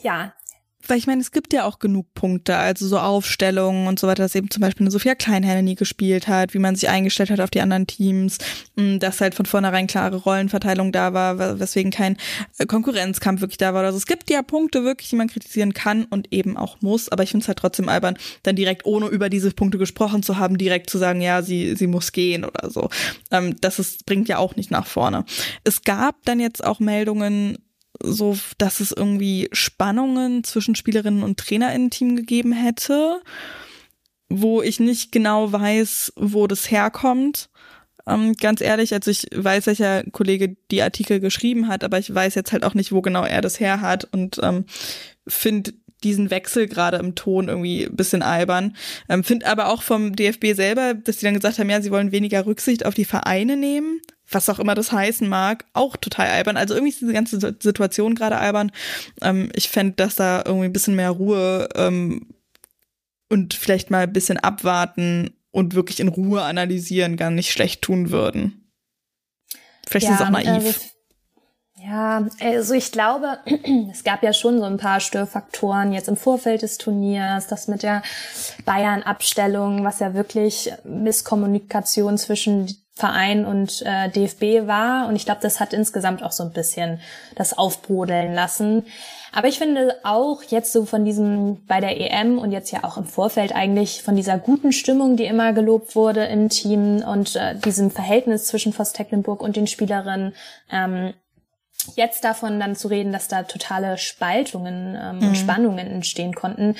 [0.02, 0.32] ja.
[0.88, 4.22] Weil ich meine, es gibt ja auch genug Punkte, also so Aufstellungen und so weiter,
[4.22, 7.40] dass eben zum Beispiel eine Sophia Kleinherne nie gespielt hat, wie man sich eingestellt hat
[7.40, 8.38] auf die anderen Teams,
[8.76, 12.16] dass halt von vornherein klare Rollenverteilung da war, weswegen kein
[12.58, 13.84] äh, Konkurrenzkampf wirklich da war.
[13.84, 17.22] Also es gibt ja Punkte wirklich, die man kritisieren kann und eben auch muss, aber
[17.22, 20.58] ich finde es halt trotzdem albern, dann direkt ohne über diese Punkte gesprochen zu haben,
[20.58, 22.88] direkt zu sagen, ja, sie, sie muss gehen oder so.
[23.30, 25.24] Ähm, das ist, bringt ja auch nicht nach vorne.
[25.64, 27.58] Es gab dann jetzt auch Meldungen,
[28.02, 33.20] so, dass es irgendwie Spannungen zwischen Spielerinnen und TrainerInnen-Team gegeben hätte,
[34.28, 37.48] wo ich nicht genau weiß, wo das herkommt.
[38.06, 42.34] Ähm, ganz ehrlich, also ich weiß, welcher Kollege die Artikel geschrieben hat, aber ich weiß
[42.34, 44.64] jetzt halt auch nicht, wo genau er das her hat und ähm,
[45.26, 45.72] finde
[46.02, 48.76] diesen Wechsel gerade im Ton irgendwie bisschen albern.
[49.08, 52.12] Ähm, Finde aber auch vom DFB selber, dass sie dann gesagt haben, ja, sie wollen
[52.12, 54.00] weniger Rücksicht auf die Vereine nehmen,
[54.34, 56.56] was auch immer das heißen mag, auch total albern.
[56.56, 58.72] Also irgendwie ist diese ganze Situation gerade albern.
[59.20, 62.34] Ähm, ich fände, dass da irgendwie ein bisschen mehr Ruhe ähm,
[63.28, 68.10] und vielleicht mal ein bisschen abwarten und wirklich in Ruhe analysieren gar nicht schlecht tun
[68.10, 68.70] würden.
[69.86, 70.48] Vielleicht ja, ist es auch naiv.
[70.48, 70.80] Also
[71.84, 73.38] ja, also ich glaube,
[73.90, 77.82] es gab ja schon so ein paar Störfaktoren jetzt im Vorfeld des Turniers, das mit
[77.82, 78.02] der
[78.64, 85.08] Bayern-Abstellung, was ja wirklich Misskommunikation zwischen Verein und äh, DFB war.
[85.08, 87.00] Und ich glaube, das hat insgesamt auch so ein bisschen
[87.34, 88.84] das aufbrodeln lassen.
[89.32, 92.98] Aber ich finde auch jetzt so von diesem bei der EM und jetzt ja auch
[92.98, 97.54] im Vorfeld eigentlich von dieser guten Stimmung, die immer gelobt wurde im Team und äh,
[97.56, 100.34] diesem Verhältnis zwischen Voss Tecklenburg und den Spielerinnen,
[100.70, 101.14] ähm,
[101.96, 105.28] jetzt davon dann zu reden, dass da totale Spaltungen ähm, mhm.
[105.28, 106.76] und Spannungen entstehen konnten,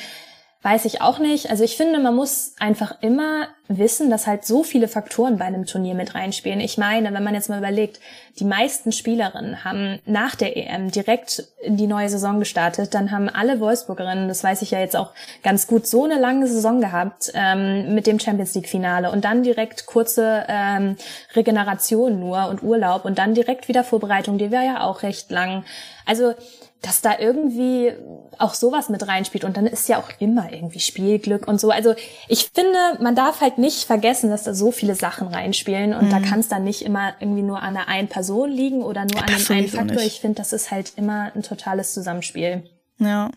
[0.63, 1.51] Weiß ich auch nicht.
[1.51, 5.67] Also ich finde, man muss einfach immer wissen, dass halt so viele Faktoren bei einem
[5.67, 6.61] Turnier mit reinspielen.
[6.61, 7.99] Ich meine, wenn man jetzt mal überlegt,
[8.39, 13.29] die meisten Spielerinnen haben nach der EM direkt in die neue Saison gestartet, dann haben
[13.29, 15.11] alle Wolfsburgerinnen, das weiß ich ja jetzt auch
[15.43, 19.43] ganz gut, so eine lange Saison gehabt ähm, mit dem Champions League Finale und dann
[19.43, 20.97] direkt kurze ähm,
[21.35, 25.65] Regeneration nur und Urlaub und dann direkt wieder Vorbereitung, die wäre ja auch recht lang.
[26.07, 26.35] Also
[26.83, 27.93] dass da irgendwie
[28.39, 31.71] auch sowas mit reinspielt und dann ist ja auch immer irgendwie Spielglück und so.
[31.71, 31.95] Also
[32.29, 36.11] ich finde, man darf halt nicht vergessen, dass da so viele Sachen reinspielen und mhm.
[36.11, 39.21] da kann es dann nicht immer irgendwie nur an der einen Person liegen oder nur
[39.21, 40.03] an dem einen Faktor.
[40.03, 42.65] Ich finde, das ist halt immer ein totales Zusammenspiel.
[42.99, 43.31] Ja.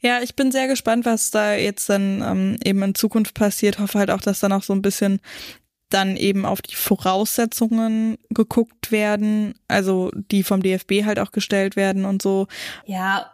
[0.00, 3.78] Ja, ich bin sehr gespannt, was da jetzt dann ähm, eben in Zukunft passiert.
[3.78, 5.20] Hoffe halt auch, dass dann auch so ein bisschen
[5.94, 12.04] dann eben auf die Voraussetzungen geguckt werden, also die vom DFB halt auch gestellt werden
[12.04, 12.48] und so.
[12.84, 13.33] Ja,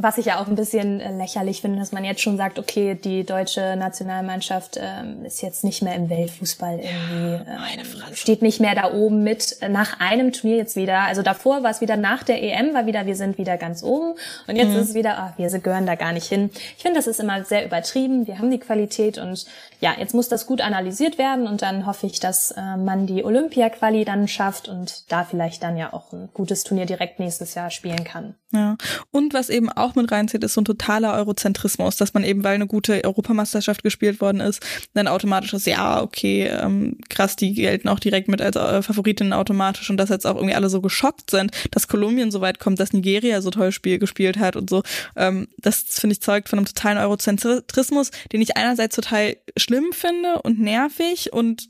[0.00, 2.94] was ich ja auch ein bisschen äh, lächerlich finde, dass man jetzt schon sagt, okay,
[2.94, 8.76] die deutsche Nationalmannschaft ähm, ist jetzt nicht mehr im Weltfußball irgendwie, ähm, steht nicht mehr
[8.76, 11.00] da oben mit nach einem Turnier jetzt wieder.
[11.00, 14.14] Also davor war es wieder nach der EM, war wieder, wir sind wieder ganz oben
[14.46, 14.76] und jetzt mhm.
[14.76, 16.50] ist es wieder, ach, wir gehören da gar nicht hin.
[16.76, 18.28] Ich finde, das ist immer sehr übertrieben.
[18.28, 19.46] Wir haben die Qualität und
[19.80, 23.24] ja, jetzt muss das gut analysiert werden und dann hoffe ich, dass äh, man die
[23.24, 27.70] Olympia-Quali dann schafft und da vielleicht dann ja auch ein gutes Turnier direkt nächstes Jahr
[27.70, 28.36] spielen kann.
[28.50, 28.78] Ja.
[29.10, 32.54] Und was eben auch mit reinzieht, ist so ein totaler Eurozentrismus, dass man eben, weil
[32.54, 37.88] eine gute Europameisterschaft gespielt worden ist, dann automatisch ist, ja, okay, ähm, krass, die gelten
[37.88, 41.30] auch direkt mit als äh, Favoritinnen automatisch und dass jetzt auch irgendwie alle so geschockt
[41.30, 44.82] sind, dass Kolumbien so weit kommt, dass Nigeria so toll Spiel gespielt hat und so.
[45.14, 50.40] Ähm, das, finde ich, zeugt von einem totalen Eurozentrismus, den ich einerseits total schlimm finde
[50.40, 51.68] und nervig und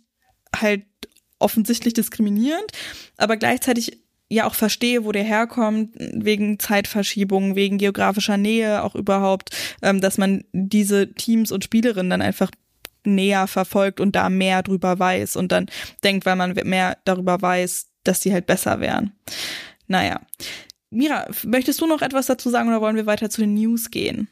[0.54, 0.84] halt
[1.40, 2.70] offensichtlich diskriminierend,
[3.16, 4.00] aber gleichzeitig
[4.30, 9.50] ja auch verstehe, wo der herkommt, wegen Zeitverschiebung, wegen geografischer Nähe auch überhaupt,
[9.82, 12.50] ähm, dass man diese Teams und Spielerinnen dann einfach
[13.04, 15.66] näher verfolgt und da mehr drüber weiß und dann
[16.04, 19.12] denkt, weil man mehr darüber weiß, dass die halt besser wären.
[19.86, 20.20] Naja.
[20.90, 24.28] Mira, möchtest du noch etwas dazu sagen oder wollen wir weiter zu den News gehen?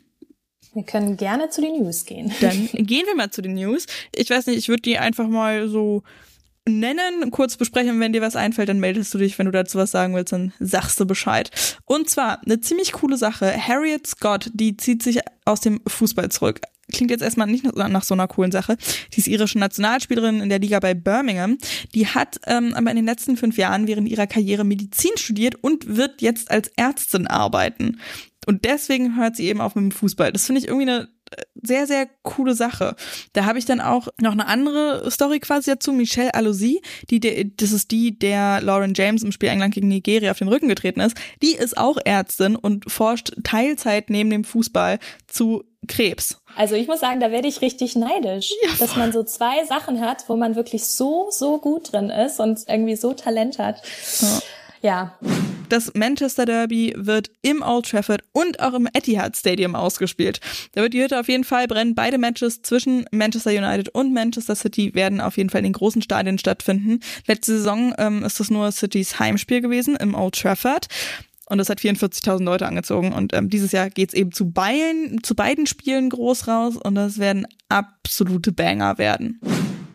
[0.73, 2.33] Wir können gerne zu den News gehen.
[2.41, 3.87] Dann gehen wir mal zu den News.
[4.15, 6.03] Ich weiß nicht, ich würde die einfach mal so
[6.69, 8.01] nennen, kurz besprechen.
[8.01, 9.39] Wenn dir was einfällt, dann meldest du dich.
[9.39, 11.51] Wenn du dazu was sagen willst, dann sagst du Bescheid.
[11.85, 13.53] Und zwar eine ziemlich coole Sache.
[13.57, 16.61] Harriet Scott, die zieht sich aus dem Fußball zurück.
[16.93, 18.77] Klingt jetzt erstmal nicht nach so einer coolen Sache.
[19.12, 21.59] Die ist irische Nationalspielerin in der Liga bei Birmingham.
[21.95, 25.97] Die hat ähm, aber in den letzten fünf Jahren während ihrer Karriere Medizin studiert und
[25.97, 28.01] wird jetzt als Ärztin arbeiten.
[28.47, 30.33] Und deswegen hört sie eben auf mit dem Fußball.
[30.33, 31.09] Das finde ich irgendwie eine
[31.62, 32.97] sehr, sehr coole Sache.
[33.33, 35.93] Da habe ich dann auch noch eine andere Story quasi dazu.
[35.93, 40.39] Michelle Alosi, die, das ist die, der Lauren James im Spiel England gegen Nigeria auf
[40.39, 41.16] den Rücken getreten ist.
[41.43, 46.41] Die ist auch Ärztin und forscht Teilzeit neben dem Fußball zu Krebs.
[46.57, 50.01] Also ich muss sagen, da werde ich richtig neidisch, ja, dass man so zwei Sachen
[50.01, 53.83] hat, wo man wirklich so, so gut drin ist und irgendwie so Talent hat.
[54.20, 54.41] Ja.
[54.83, 55.18] ja.
[55.69, 60.41] Das Manchester Derby wird im Old Trafford und auch im Etihad Stadium ausgespielt.
[60.73, 61.95] Da wird die Hütte auf jeden Fall brennen.
[61.95, 66.03] Beide Matches zwischen Manchester United und Manchester City werden auf jeden Fall in den großen
[66.03, 67.01] Stadien stattfinden.
[67.27, 70.87] Letzte Saison ähm, ist das nur Citys Heimspiel gewesen im Old Trafford.
[71.49, 73.12] Und das hat 44.000 Leute angezogen.
[73.12, 76.77] Und ähm, dieses Jahr geht's eben zu beiden, zu beiden Spielen groß raus.
[76.77, 79.41] Und das werden absolute Banger werden.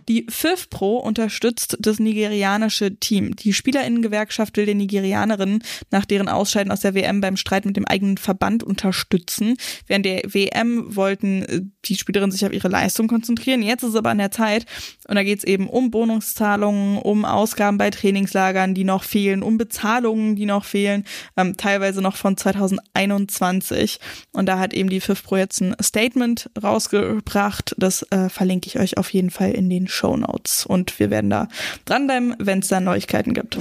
[0.08, 3.36] Die FIFPro unterstützt das nigerianische Team.
[3.36, 7.86] Die Spielerinnengewerkschaft will den Nigerianerinnen nach deren Ausscheiden aus der WM beim Streit mit dem
[7.86, 9.58] eigenen Verband unterstützen.
[9.88, 13.62] Während der WM wollten äh, die Spielerinnen sich auf ihre Leistung konzentrieren.
[13.62, 14.66] Jetzt ist aber an der Zeit
[15.12, 19.58] und da geht es eben um Bonuszahlungen, um Ausgaben bei Trainingslagern, die noch fehlen, um
[19.58, 21.04] Bezahlungen, die noch fehlen,
[21.36, 24.00] ähm, teilweise noch von 2021.
[24.32, 27.76] Und da hat eben die FIFPro jetzt ein Statement rausgebracht.
[27.78, 30.66] Das äh, verlinke ich euch auf jeden Fall in den Show Notes.
[30.66, 31.50] Und wir werden da
[31.84, 33.58] dranbleiben, wenn es da Neuigkeiten gibt.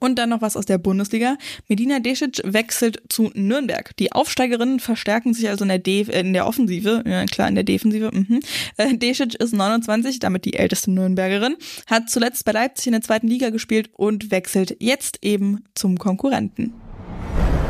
[0.00, 1.36] Und dann noch was aus der Bundesliga.
[1.68, 3.96] Medina Desic wechselt zu Nürnberg.
[3.98, 7.54] Die Aufsteigerinnen verstärken sich also in der, De äh, in der Offensive, ja klar, in
[7.54, 8.10] der Defensive.
[8.12, 8.40] Mhm.
[8.76, 13.28] Äh, Desic ist 29, damit die älteste Nürnbergerin, hat zuletzt bei Leipzig in der zweiten
[13.28, 16.72] Liga gespielt und wechselt jetzt eben zum Konkurrenten.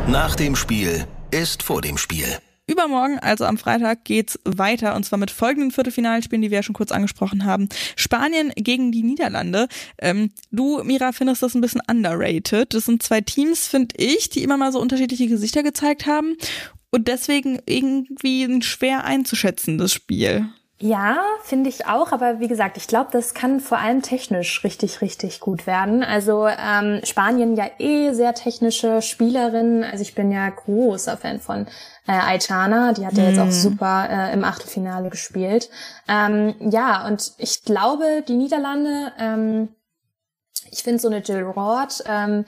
[0.07, 2.25] Nach dem Spiel ist vor dem Spiel.
[2.67, 6.75] Übermorgen, also am Freitag, geht's weiter und zwar mit folgenden Viertelfinalspielen, die wir ja schon
[6.75, 7.67] kurz angesprochen haben.
[7.95, 9.67] Spanien gegen die Niederlande.
[9.97, 12.73] Ähm, du, Mira, findest das ein bisschen underrated.
[12.73, 16.37] Das sind zwei Teams, finde ich, die immer mal so unterschiedliche Gesichter gezeigt haben
[16.91, 20.47] und deswegen irgendwie ein schwer einzuschätzendes Spiel.
[20.83, 25.01] Ja, finde ich auch, aber wie gesagt, ich glaube, das kann vor allem technisch richtig,
[25.01, 26.03] richtig gut werden.
[26.03, 29.83] Also ähm, Spanien ja eh sehr technische Spielerin.
[29.83, 31.67] Also ich bin ja großer Fan von
[32.07, 33.51] äh, Aitana, die hat ja jetzt auch mhm.
[33.51, 35.69] super äh, im Achtelfinale gespielt.
[36.07, 39.69] Ähm, ja, und ich glaube, die Niederlande, ähm,
[40.71, 42.45] ich finde so eine Jill Roth, ähm,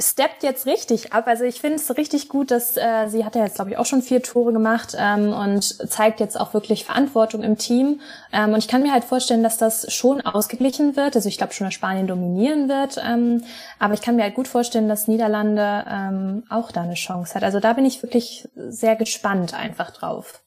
[0.00, 1.26] steppt jetzt richtig ab.
[1.26, 3.86] Also ich finde es richtig gut, dass äh, sie hat ja jetzt, glaube ich, auch
[3.86, 8.00] schon vier Tore gemacht ähm, und zeigt jetzt auch wirklich Verantwortung im Team.
[8.32, 11.16] Ähm, und ich kann mir halt vorstellen, dass das schon ausgeglichen wird.
[11.16, 13.00] Also ich glaube schon, dass Spanien dominieren wird.
[13.04, 13.44] Ähm,
[13.78, 17.42] aber ich kann mir halt gut vorstellen, dass Niederlande ähm, auch da eine Chance hat.
[17.42, 20.42] Also da bin ich wirklich sehr gespannt einfach drauf.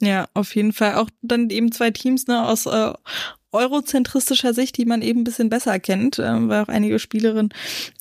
[0.00, 0.96] Ja, auf jeden Fall.
[0.96, 2.92] Auch dann eben zwei Teams ne, aus äh,
[3.52, 7.52] eurozentristischer Sicht, die man eben ein bisschen besser kennt, äh, weil auch einige Spielerinnen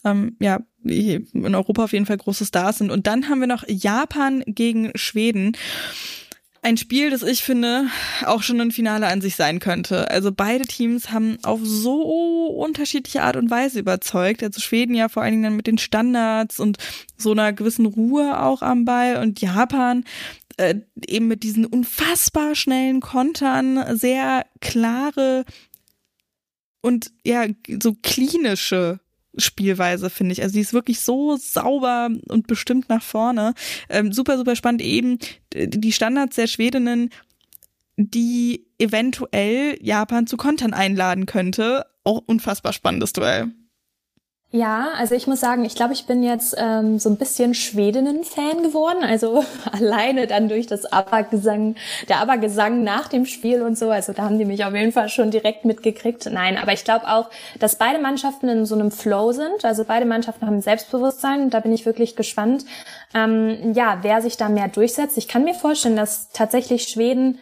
[0.03, 2.89] ähm, ja in Europa auf jeden Fall große Stars sind.
[2.89, 5.55] Und dann haben wir noch Japan gegen Schweden.
[6.63, 7.87] Ein Spiel, das ich finde,
[8.25, 10.11] auch schon ein Finale an sich sein könnte.
[10.11, 14.43] Also beide Teams haben auf so unterschiedliche Art und Weise überzeugt.
[14.43, 16.77] Also Schweden ja vor allen Dingen dann mit den Standards und
[17.17, 20.03] so einer gewissen Ruhe auch am Ball und Japan
[20.61, 25.43] äh, eben mit diesen unfassbar schnellen Kontern, sehr klare
[26.81, 27.45] und ja,
[27.81, 28.99] so klinische
[29.37, 30.41] Spielweise, finde ich.
[30.41, 33.53] Also die ist wirklich so sauber und bestimmt nach vorne.
[33.89, 34.81] Ähm, super, super spannend.
[34.81, 35.17] Eben
[35.53, 37.09] die Standards der Schwedinnen,
[37.97, 41.85] die eventuell Japan zu Kontern einladen könnte.
[42.03, 43.51] Auch unfassbar spannendes Duell.
[44.53, 48.63] Ja, also ich muss sagen, ich glaube, ich bin jetzt ähm, so ein bisschen Schwedinnen-Fan
[48.63, 49.01] geworden.
[49.01, 51.75] Also alleine dann durch das Abergesang,
[52.09, 53.89] der Abergesang nach dem Spiel und so.
[53.89, 56.29] Also da haben die mich auf jeden Fall schon direkt mitgekriegt.
[56.29, 57.29] Nein, aber ich glaube auch,
[57.59, 59.63] dass beide Mannschaften in so einem Flow sind.
[59.63, 61.49] Also beide Mannschaften haben Selbstbewusstsein.
[61.49, 62.65] Da bin ich wirklich gespannt,
[63.13, 65.17] ähm, ja, wer sich da mehr durchsetzt.
[65.17, 67.39] Ich kann mir vorstellen, dass tatsächlich Schweden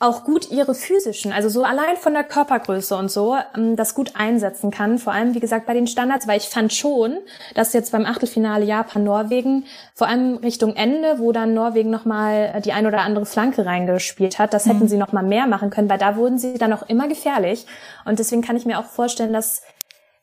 [0.00, 4.12] auch gut ihre physischen, also so allein von der Körpergröße und so, ähm, das gut
[4.14, 4.98] einsetzen kann.
[4.98, 7.18] Vor allem, wie gesagt, bei den Standards, weil ich fand schon,
[7.54, 12.72] dass jetzt beim Achtelfinale Japan-Norwegen, vor allem Richtung Ende, wo dann Norwegen nochmal äh, die
[12.72, 14.88] ein oder andere Flanke reingespielt hat, das hätten mhm.
[14.88, 17.66] sie nochmal mehr machen können, weil da wurden sie dann auch immer gefährlich.
[18.04, 19.62] Und deswegen kann ich mir auch vorstellen, dass,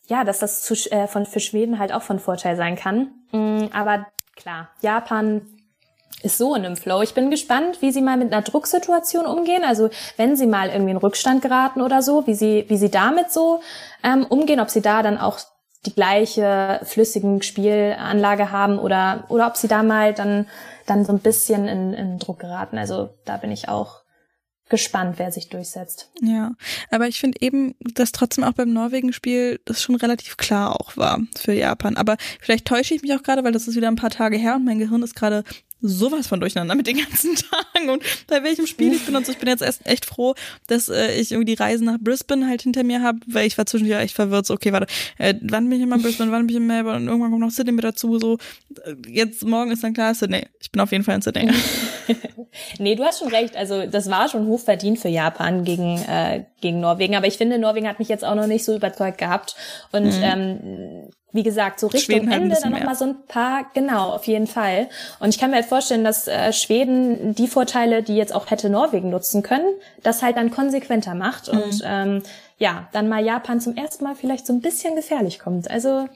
[0.07, 3.09] ja, dass das zu, äh, von, für Schweden halt auch von Vorteil sein kann.
[3.33, 4.05] Mhm, aber
[4.37, 5.41] klar, Japan
[6.23, 7.01] ist so in einem Flow.
[7.01, 9.63] Ich bin gespannt, wie sie mal mit einer Drucksituation umgehen.
[9.63, 13.31] Also wenn sie mal irgendwie in Rückstand geraten oder so, wie sie, wie sie damit
[13.31, 13.61] so
[14.03, 15.39] ähm, umgehen, ob sie da dann auch
[15.85, 20.47] die gleiche flüssigen Spielanlage haben oder, oder ob sie da mal dann,
[20.87, 22.77] dann so ein bisschen in, in Druck geraten.
[22.77, 24.01] Also da bin ich auch
[24.69, 26.09] gespannt, wer sich durchsetzt.
[26.21, 26.53] Ja,
[26.89, 31.19] aber ich finde eben, dass trotzdem auch beim Norwegen-Spiel das schon relativ klar auch war
[31.37, 31.97] für Japan.
[31.97, 34.55] Aber vielleicht täusche ich mich auch gerade, weil das ist wieder ein paar Tage her
[34.55, 35.43] und mein Gehirn ist gerade
[35.87, 37.35] sowas von durcheinander mit den ganzen
[37.73, 39.31] Tagen und bei welchem Spiel ich bin und so.
[39.31, 40.35] Ich bin jetzt erst echt froh,
[40.67, 43.65] dass äh, ich irgendwie die Reise nach Brisbane halt hinter mir habe, weil ich war
[43.65, 44.45] zwischendurch echt verwirrt.
[44.45, 46.97] So, okay, warte, äh, wann bin ich immer in Brisbane, wann bin ich in Melbourne
[46.97, 48.19] und irgendwann kommt noch Sydney mit dazu.
[48.19, 48.37] So,
[48.83, 50.47] äh, jetzt morgen ist dann klar Sydney.
[50.59, 51.51] Ich bin auf jeden Fall in Sydney.
[52.79, 53.55] nee, du hast schon recht.
[53.55, 57.15] Also das war schon hochverdient für Japan gegen, äh, gegen Norwegen.
[57.15, 59.55] Aber ich finde, Norwegen hat mich jetzt auch noch nicht so überzeugt gehabt.
[59.91, 60.23] Und mhm.
[60.23, 64.47] ähm, wie gesagt, so Richtung Schweden Ende dann nochmal so ein paar, genau, auf jeden
[64.47, 64.87] Fall.
[65.19, 68.69] Und ich kann mir halt vorstellen, dass äh, Schweden die Vorteile, die jetzt auch hätte
[68.69, 69.67] Norwegen nutzen können,
[70.01, 71.59] das halt dann konsequenter macht mhm.
[71.59, 72.23] und ähm,
[72.57, 75.69] ja, dann mal Japan zum ersten Mal vielleicht so ein bisschen gefährlich kommt.
[75.69, 76.07] Also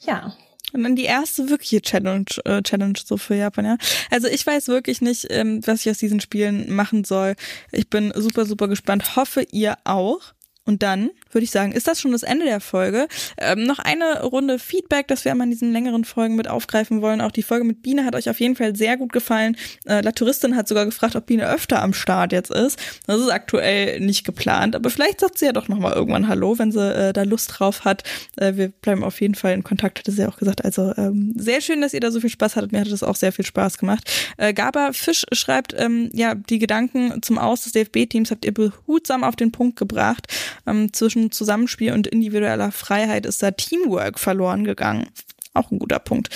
[0.00, 0.32] ja.
[0.72, 3.76] Und dann die erste wirkliche Challenge, äh, Challenge so für Japan, ja.
[4.10, 7.34] Also ich weiß wirklich nicht, ähm, was ich aus diesen Spielen machen soll.
[7.72, 9.16] Ich bin super, super gespannt.
[9.16, 10.20] Hoffe ihr auch.
[10.64, 13.08] Und dann würde ich sagen, ist das schon das Ende der Folge.
[13.38, 17.20] Ähm, noch eine Runde Feedback, das wir einmal in diesen längeren Folgen mit aufgreifen wollen.
[17.20, 19.56] Auch die Folge mit Biene hat euch auf jeden Fall sehr gut gefallen.
[19.84, 22.78] Äh, La Touristin hat sogar gefragt, ob Biene öfter am Start jetzt ist.
[23.06, 26.72] Das ist aktuell nicht geplant, aber vielleicht sagt sie ja doch nochmal irgendwann Hallo, wenn
[26.72, 28.04] sie äh, da Lust drauf hat.
[28.36, 30.64] Äh, wir bleiben auf jeden Fall in Kontakt, hatte sie auch gesagt.
[30.64, 32.72] Also ähm, sehr schön, dass ihr da so viel Spaß hattet.
[32.72, 34.10] Mir hat das auch sehr viel Spaß gemacht.
[34.36, 39.24] Äh, Gaba Fisch schreibt, ähm, ja, die Gedanken zum Aus des DFB-Teams habt ihr behutsam
[39.24, 40.26] auf den Punkt gebracht.
[40.66, 45.08] Ähm, zwischen Zusammenspiel und individueller Freiheit ist da Teamwork verloren gegangen.
[45.54, 46.30] Auch ein guter Punkt.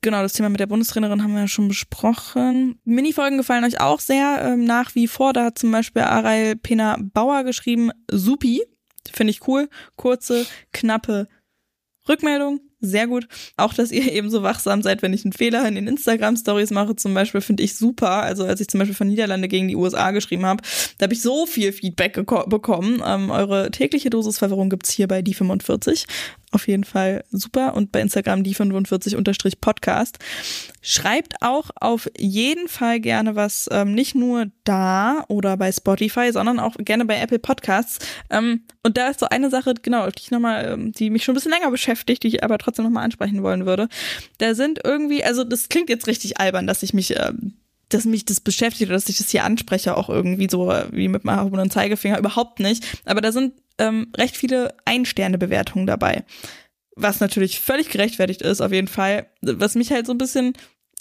[0.00, 2.78] Genau, das Thema mit der Bundestrainerin haben wir ja schon besprochen.
[2.84, 5.34] Minifolgen gefallen euch auch sehr ähm, nach wie vor.
[5.34, 8.62] Da hat zum Beispiel Arail Pena Bauer geschrieben, Supi.
[9.12, 9.68] Finde ich cool.
[9.96, 11.28] Kurze, knappe
[12.08, 13.26] Rückmeldung sehr gut.
[13.56, 16.94] Auch, dass ihr eben so wachsam seid, wenn ich einen Fehler in den Instagram-Stories mache,
[16.94, 18.22] zum Beispiel, finde ich super.
[18.22, 20.62] Also als ich zum Beispiel von Niederlande gegen die USA geschrieben habe,
[20.98, 23.02] da habe ich so viel Feedback bekommen.
[23.04, 26.06] Ähm, eure tägliche Dosis Verwirrung gibt's hier bei die 45
[26.56, 30.18] auf jeden Fall super und bei Instagram die 45 Podcast.
[30.80, 36.58] Schreibt auch auf jeden Fall gerne was, ähm, nicht nur da oder bei Spotify, sondern
[36.58, 37.98] auch gerne bei Apple Podcasts.
[38.30, 41.34] Ähm, und da ist so eine Sache, genau, die ich nochmal, ähm, die mich schon
[41.34, 43.88] ein bisschen länger beschäftigt, die ich aber trotzdem nochmal ansprechen wollen würde.
[44.38, 47.54] Da sind irgendwie, also das klingt jetzt richtig albern, dass ich mich ähm,
[47.88, 51.24] dass mich das beschäftigt oder dass ich das hier anspreche, auch irgendwie so wie mit
[51.24, 52.84] meinem Zeigefinger, überhaupt nicht.
[53.04, 56.24] Aber da sind ähm, recht viele Ein-Sterne-Bewertungen dabei.
[56.96, 59.26] Was natürlich völlig gerechtfertigt ist, auf jeden Fall.
[59.42, 60.54] Was mich halt so ein bisschen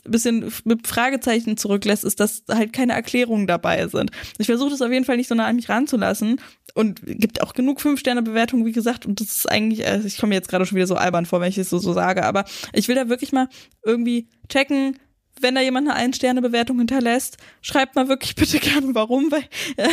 [0.07, 4.11] bisschen mit Fragezeichen zurücklässt, ist, dass halt keine Erklärungen dabei sind.
[4.37, 6.39] Ich versuche das auf jeden Fall nicht so nah an mich ranzulassen
[6.73, 10.47] und gibt auch genug Fünf-Sterne-Bewertungen, wie gesagt, und das ist eigentlich, also ich komme jetzt
[10.49, 12.95] gerade schon wieder so albern vor, wenn ich es so, so sage, aber ich will
[12.95, 13.49] da wirklich mal
[13.83, 14.97] irgendwie checken,
[15.41, 19.43] wenn da jemand eine Ein-Sterne-Bewertung hinterlässt, schreibt mal wirklich bitte gerne warum, weil
[19.77, 19.89] äh,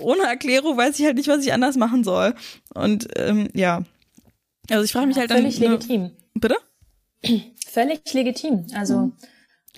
[0.00, 2.34] ohne Erklärung weiß ich halt nicht, was ich anders machen soll.
[2.74, 3.82] Und ähm, ja.
[4.70, 5.80] Also ich frage mich ja, halt völlig dann.
[5.80, 6.10] Völlig legitim.
[6.34, 6.56] Bitte?
[7.66, 8.66] Völlig legitim.
[8.74, 9.12] Also mhm.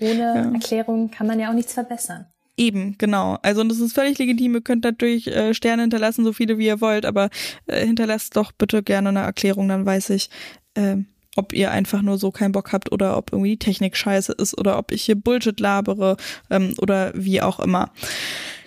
[0.01, 0.51] ohne ja.
[0.51, 2.25] Erklärung kann man ja auch nichts verbessern.
[2.57, 3.37] Eben, genau.
[3.41, 4.53] Also und das ist völlig legitim.
[4.55, 7.29] Ihr könnt natürlich äh, Sterne hinterlassen, so viele wie ihr wollt, aber
[7.67, 10.29] äh, hinterlasst doch bitte gerne eine Erklärung, dann weiß ich,
[10.75, 10.97] äh,
[11.35, 14.57] ob ihr einfach nur so keinen Bock habt oder ob irgendwie die Technik scheiße ist
[14.57, 16.17] oder ob ich hier Bullshit labere
[16.49, 17.91] ähm, oder wie auch immer.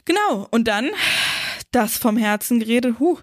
[0.04, 0.90] Genau, und dann
[1.70, 2.96] das vom Herzen geredet.
[2.98, 3.18] Huh,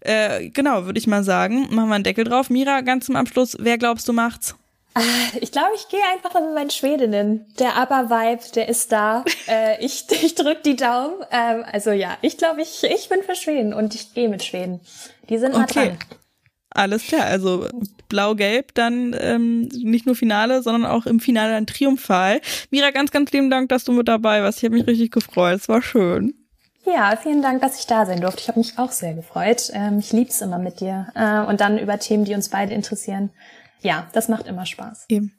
[0.00, 1.66] äh, genau, würde ich mal sagen.
[1.74, 2.50] Machen wir einen Deckel drauf.
[2.50, 4.54] Mira, ganz zum Abschluss, wer glaubst du macht's?
[4.94, 5.02] Ah,
[5.40, 7.46] ich glaube, ich gehe einfach mit meinen Schwedinnen.
[7.58, 9.24] Der Aber-Vibe, der ist da.
[9.48, 11.14] äh, ich ich drück die Daumen.
[11.30, 14.80] Ähm, also ja, ich glaube, ich, ich bin für Schweden und ich gehe mit Schweden.
[15.28, 15.88] Die sind okay.
[15.88, 15.98] dran.
[16.78, 17.66] Alles klar, also
[18.08, 22.40] blau-gelb dann ähm, nicht nur Finale, sondern auch im Finale ein Triumphal.
[22.70, 24.58] Mira, ganz, ganz lieben Dank, dass du mit dabei warst.
[24.58, 25.56] Ich habe mich richtig gefreut.
[25.56, 26.34] Es war schön.
[26.84, 28.42] Ja, vielen Dank, dass ich da sein durfte.
[28.42, 29.72] Ich habe mich auch sehr gefreut.
[29.74, 31.08] Ähm, ich lieb's immer mit dir.
[31.16, 33.30] Äh, und dann über Themen, die uns beide interessieren.
[33.80, 35.06] Ja, das macht immer Spaß.
[35.08, 35.32] Eben.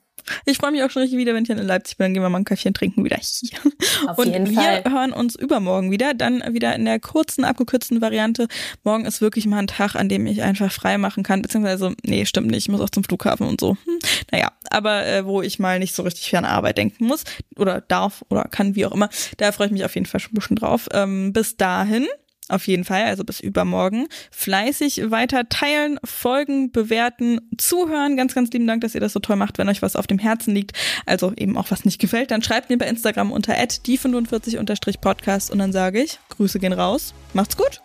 [0.45, 2.05] Ich freue mich auch schon richtig wieder, wenn ich dann in Leipzig bin.
[2.05, 3.59] Dann gehen wir mal ein Kaffee trinken wieder hier.
[4.07, 4.83] Auf und wir Fall.
[4.89, 6.13] hören uns übermorgen wieder.
[6.13, 8.47] Dann wieder in der kurzen, abgekürzten Variante.
[8.83, 11.41] Morgen ist wirklich mal ein Tag, an dem ich einfach frei machen kann.
[11.41, 12.65] Beziehungsweise, nee, stimmt nicht.
[12.65, 13.77] Ich muss auch zum Flughafen und so.
[13.85, 13.99] Hm,
[14.31, 17.23] naja, aber äh, wo ich mal nicht so richtig für eine Arbeit denken muss.
[17.57, 19.09] Oder darf oder kann, wie auch immer.
[19.37, 20.87] Da freue ich mich auf jeden Fall schon ein bisschen drauf.
[20.93, 22.07] Ähm, bis dahin
[22.49, 24.07] auf jeden Fall, also bis übermorgen.
[24.31, 28.17] Fleißig weiter teilen, folgen, bewerten, zuhören.
[28.17, 29.57] Ganz, ganz lieben Dank, dass ihr das so toll macht.
[29.57, 30.73] Wenn euch was auf dem Herzen liegt,
[31.05, 35.71] also eben auch was nicht gefällt, dann schreibt mir bei Instagram unter die45-podcast und dann
[35.71, 37.13] sage ich, Grüße gehen raus.
[37.33, 37.81] Macht's gut.